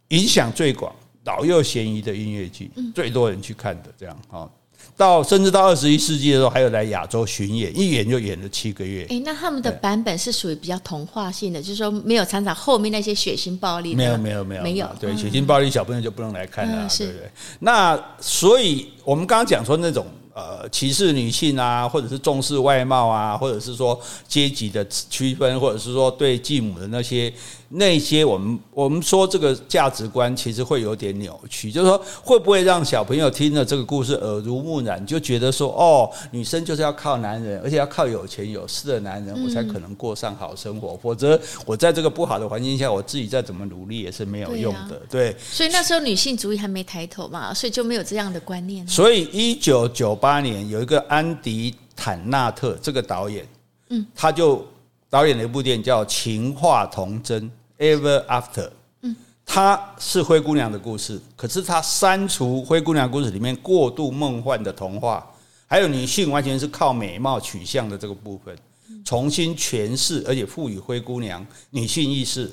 [0.09, 0.93] 影响最广、
[1.25, 4.51] 老幼咸宜的音乐剧，最多人去看的这样啊。
[4.97, 9.07] 到甚至到二十一世纪的时候，还有来亚洲巡演，一演就演了七个月。
[9.11, 13.95] 哎，那他们的版本是属于比较童话性的，就是说没有参杂后面那些血腥暴力。
[13.95, 14.91] 没有，没有，没有，没有。
[14.99, 17.31] 对，血腥暴力小朋友就不能来看了，对不对？
[17.61, 20.05] 那所以我们刚刚讲说那种。
[20.33, 27.33] 呃，歧视女性啊，或者是重视外貌啊，或者是说阶级的区分，或者是说对继母的那些
[27.73, 45.01] 那些，我们我们说这个价值观其实会有点扭曲，就是说会不会让小朋友听了这个故事耳濡目染，就觉得说哦，女生就是要靠男人，而且要靠有钱有势的男人，我才可能过上好生活，否则我在这个不好的环境下，我自己再怎么努力也是没有用的。
[45.09, 48.85] 对，所以那时候女性主义还没抬头嘛，所以就没有这样的观念。
[48.89, 53.47] 所以一九九八年有一个安迪坦纳特这个导演，
[53.91, 54.67] 嗯，他就
[55.09, 57.43] 导演了一部电影叫《情话童真》
[57.81, 58.71] （Ever After）。
[59.03, 65.29] 嗯，它是灰姑娘的故事，可是它删除灰姑娘故事里面过度梦幻的童话，
[65.67, 68.57] 还有女性完全是靠美貌取向的这个部分。
[69.05, 72.51] 重新诠释，而且赋予灰姑娘女性意识，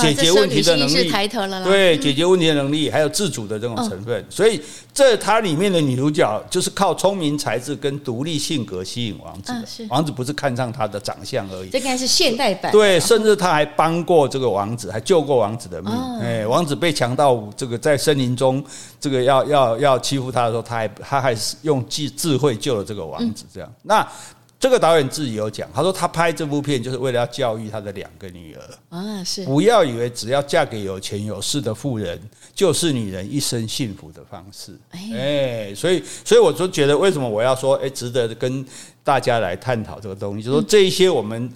[0.00, 1.10] 解决问题的能力，
[1.64, 4.24] 对，解决问题的能力，还有自主的这种成分。
[4.30, 4.58] 所以，
[4.94, 9.86] 这它里面的女主角就是靠聪明才智跟独立性格吸引王子的。
[9.90, 11.68] 王子不是看上她的长相而已。
[11.68, 12.72] 这应该是现代版。
[12.72, 15.92] 对，甚至他还帮过这个王子，还救过王子的命。
[16.20, 18.64] 哎，王子被强盗这个在森林中
[18.98, 23.44] 这个要要要欺负他的时候，他还他还是用智智慧救了这个王子。
[23.52, 24.08] 这样，那。
[24.60, 32.20] 这个导演自己有讲，他说他拍这部片就是为了要教育他的两个女儿啊，是不要以为只要嫁给有钱有势的富人
[32.54, 34.76] 就是女人一生幸福的方式。
[34.90, 38.66] 哎，所以所以我就觉得为什么我要说哎，值得跟
[39.04, 41.50] 大家来探讨这个东西，就是说这一些我们。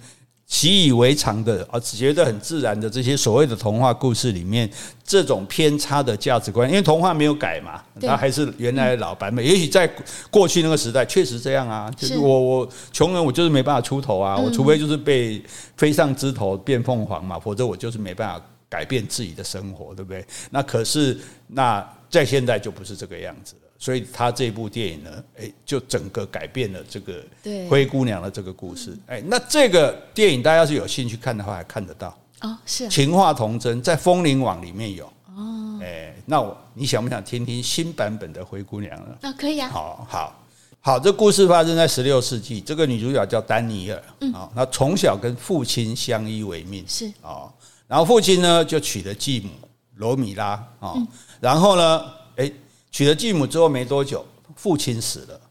[0.53, 4.69] 习以为常的啊，只觉得很自然的这些所谓的童话故事里面，
[5.03, 9.43] 这种偏差的价值观，因为童话没有改嘛，它还是原来的老版本。
[9.43, 9.89] 也许在
[10.29, 15.43] 过去那个时代确实这样啊，就是我我穷人我就是没办法出头啊，我除非就是被
[15.75, 20.23] 飞上枝头变凤凰嘛，否则我就是没办法改变自己的生活，对不对？
[20.51, 23.55] 那可是那在现在就不是这个样子。
[23.83, 27.21] 所以他这部电影呢，哎，就整个改变了这个
[27.69, 28.97] 灰姑娘的这个故事。
[29.07, 32.57] 哎，那这个电影大家要是有兴趣看的话，还看得到哦。
[32.65, 35.05] 是情话童真，在风铃网里面有
[35.35, 35.81] 哦。
[35.81, 39.17] 哎，那我你想不想听听新版本的灰姑娘呢？
[39.19, 39.67] 那可以啊。
[39.67, 40.41] 好好
[40.79, 42.61] 好，这故事发生在十六世纪。
[42.61, 47.51] 这个女主角叫丹尼尔，嗯，啊，她从小跟父亲相依为命，是啊。
[47.85, 49.49] 然后父亲呢就娶了继母
[49.95, 50.95] 罗米拉啊，
[51.41, 52.01] 然后呢，
[52.37, 52.49] 哎。
[52.93, 54.23] 娶了继母之后没多久，
[54.55, 55.41] 父亲死了，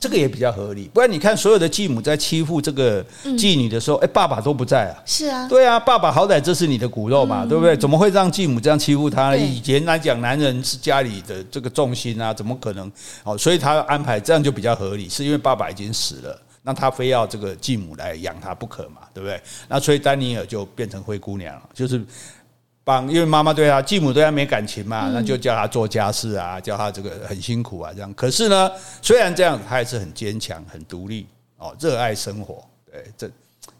[0.00, 0.90] 这个也比较合理。
[0.94, 3.04] 不然你看，所有的继母在欺负这个
[3.36, 4.96] 继女的时候，哎，爸爸都不在啊。
[5.04, 7.76] 是啊，对啊，爸爸好歹这是你的骨肉嘛，对不对？
[7.76, 9.36] 怎么会让继母这样欺负他？
[9.36, 12.90] 以前来讲，男人是家里的这个重心啊，怎么可能？
[13.24, 19.38] 哦，所以他安排这样就比较合理，是因为爸爸已经死了，那他非要这个继母来养他不可嘛，对不对？
[19.68, 22.02] 那所以丹尼尔就变成灰姑娘了，就是。
[22.84, 28.12] 帮，因为妈妈对他继母对他没感情嘛，那就叫他做家事啊，叫他这个很辛苦啊，这样。
[28.14, 28.70] 可是呢，
[29.00, 31.26] 虽然这样，他还是很坚强、很独立
[31.56, 32.62] 哦，热爱生活。
[32.92, 33.30] 对，这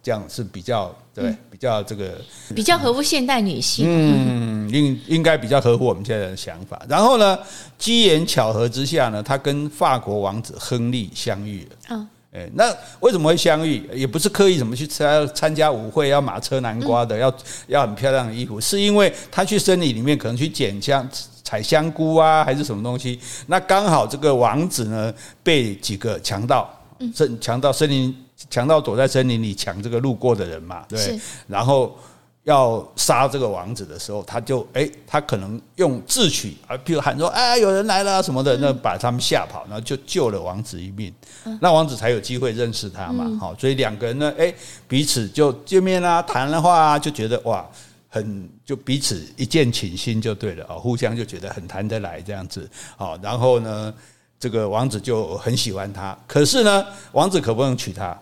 [0.02, 2.18] 这样是比较对，比较这个
[2.54, 3.84] 比较合乎现代女性。
[3.86, 6.80] 嗯，应应该比较合乎我们现在的想法。
[6.88, 7.38] 然后呢，
[7.76, 11.96] 机缘巧合之下呢，他跟法国王子亨利相遇了。
[11.96, 12.08] 啊。
[12.34, 12.64] 哎，那
[12.98, 13.88] 为什么会相遇？
[13.94, 17.32] 也不是刻意怎么去参参加舞会，要马车南瓜的，要
[17.68, 21.08] 要很漂亮的衣服，是因为他去森林里面可能去捡香、
[21.44, 23.20] 采香菇啊，还是什么东西？
[23.46, 25.14] 那刚好这个王子呢，
[25.44, 26.68] 被几个强盗，
[26.98, 28.12] 嗯强盗森林
[28.50, 31.96] 强盗躲在森林里抢这个路过的人嘛，对，然后。
[32.44, 41.12] 要杀这个王子的时候，他就哎、欸，他可能用智取啊，譬如喊说哎，有人来了什么的，那把他们吓跑，然后就救了王子一命，
[41.60, 43.38] 那王子才有机会认识他嘛。
[43.40, 44.54] 好，所以两个人呢，哎，
[44.86, 47.66] 彼此就见面啦，谈了话，就觉得哇，
[48.10, 52.68] 很就彼此一见倾心就对了啊，互相就觉得很谈得来这样子。
[52.98, 53.94] 好，然后呢，
[54.38, 58.14] 这个王子就很喜欢他，可是呢，王子可不能娶她。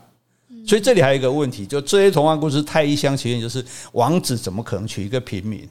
[0.65, 5.69] 所以这里还有一个问题，就这些童话故事太一厢情愿，就是王子怎么可能娶一个平民，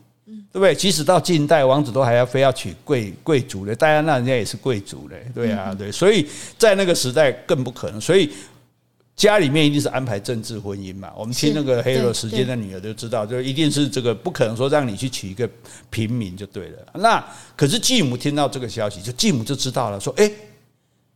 [0.51, 0.75] 对不对？
[0.75, 5.91] 即使到近代，王子都还要非要娶贵贵族的，戴安娜人家也是贵族的，对啊，对。
[5.91, 6.27] 所以
[6.57, 8.29] 在那个时代更不可能，所以
[9.15, 11.09] 家里面一定是安排政治婚姻嘛。
[11.15, 15.49] 我们听那个黑罗时间的女儿就知道，就一定是这个不可能说让你去娶一个
[15.89, 16.77] 平民就对了。
[16.95, 17.25] 那
[17.55, 20.29] 可是继母听到这个消息，就继母就知道了，说，哎。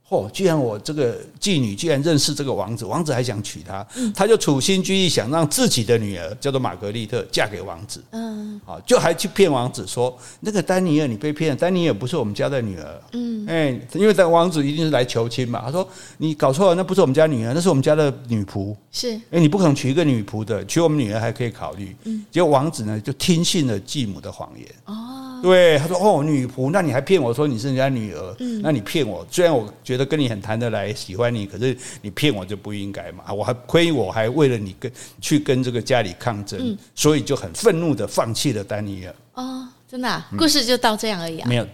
[0.07, 0.29] 嚯！
[0.29, 8.03] 居然我这个妓女居然认识这个王子，王子还想娶她，他就处心积虑想让自己的女儿叫做玛格丽特嫁给王子。
[8.11, 13.01] 嗯，好，就还去骗王子说那个丹尼尔你被骗了，丹尼尔不是我们家的女儿。
[13.13, 15.61] 嗯，哎，因为这王子一定是来求亲嘛。
[15.65, 15.87] 他说
[16.17, 18.75] 你搞错了，那不是我们家女儿，那是我们家的女仆。
[18.91, 21.95] 是，哎，你不可能娶一个女仆的，娶我们女儿还可以考虑。
[22.03, 24.67] 嗯，结果王子呢就听信了继母的谎言。
[24.85, 25.14] 哦。
[25.45, 28.35] 对，他说：“哦，女仆，那你还骗我说你是人家女儿？
[28.39, 29.23] 嗯，那你骗我。
[29.29, 33.31] 虽然我觉得跟你很谈得来，喜欢你，可是你骗我就不应该嘛。
[33.31, 34.91] 我还亏我还为了你跟
[35.21, 39.15] 去跟这个家里抗争，嗯，所以就很愤怒的放弃了丹尼尔。
[39.35, 41.45] 哦，真的，啊，故事就到这样而已啊？
[41.45, 41.67] 嗯，没有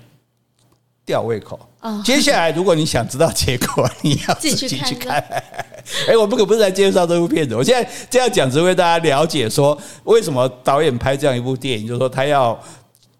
[1.06, 1.58] 吊胃口。
[1.80, 5.24] 哦，接下来如果你想知道结果，你要自己去看。
[6.10, 12.62] 哎，我们可不是来介绍这部片子，我现在这样讲，只为大家了解说为什么导演拍这样一部电影，就是说他要。”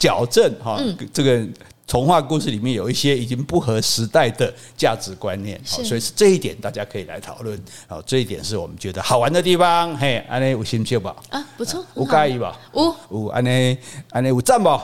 [0.02, 0.82] 矫正哈，
[1.14, 1.48] 这个
[1.86, 7.62] 童话故事里面有一些已经不合时代的价值观念，好，所以是这一点大家可以来讨论。
[7.86, 9.96] 好，这一点是我们觉得好玩的地方。
[9.96, 11.16] 嘿，安内有兴趣吧？
[11.30, 12.58] 啊，不错，有介意吧？
[12.74, 13.78] 有有，安内
[14.10, 14.76] 安内有赞不？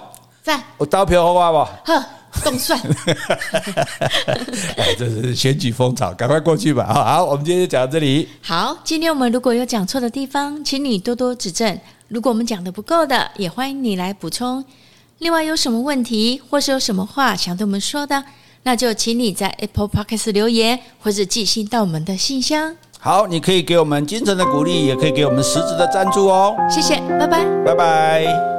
[0.44, 0.64] 赞。
[0.80, 1.92] 有投票好哇不？
[1.92, 2.06] 呵，
[2.44, 2.80] 动算。
[4.78, 6.86] 哎，这是选举风潮，赶快过去吧。
[6.94, 8.30] 好，好，我们今天就讲到这里。
[8.44, 11.80] 好，今天我们如果有讲错的地方，请你多多指正。
[12.08, 14.64] 如果我们讲的不够的，也欢迎你来补充。
[15.20, 18.24] 另外有什么问题，或是有什么话想对我们说的，
[18.64, 22.76] 那就请你在 Apple Podcast 留言，或者寄信到我们的信箱。
[23.00, 26.56] 好，你可以给我们精神的鼓励，也可以给我们实质的赞助哦。
[26.70, 28.57] 谢谢，拜拜，拜拜。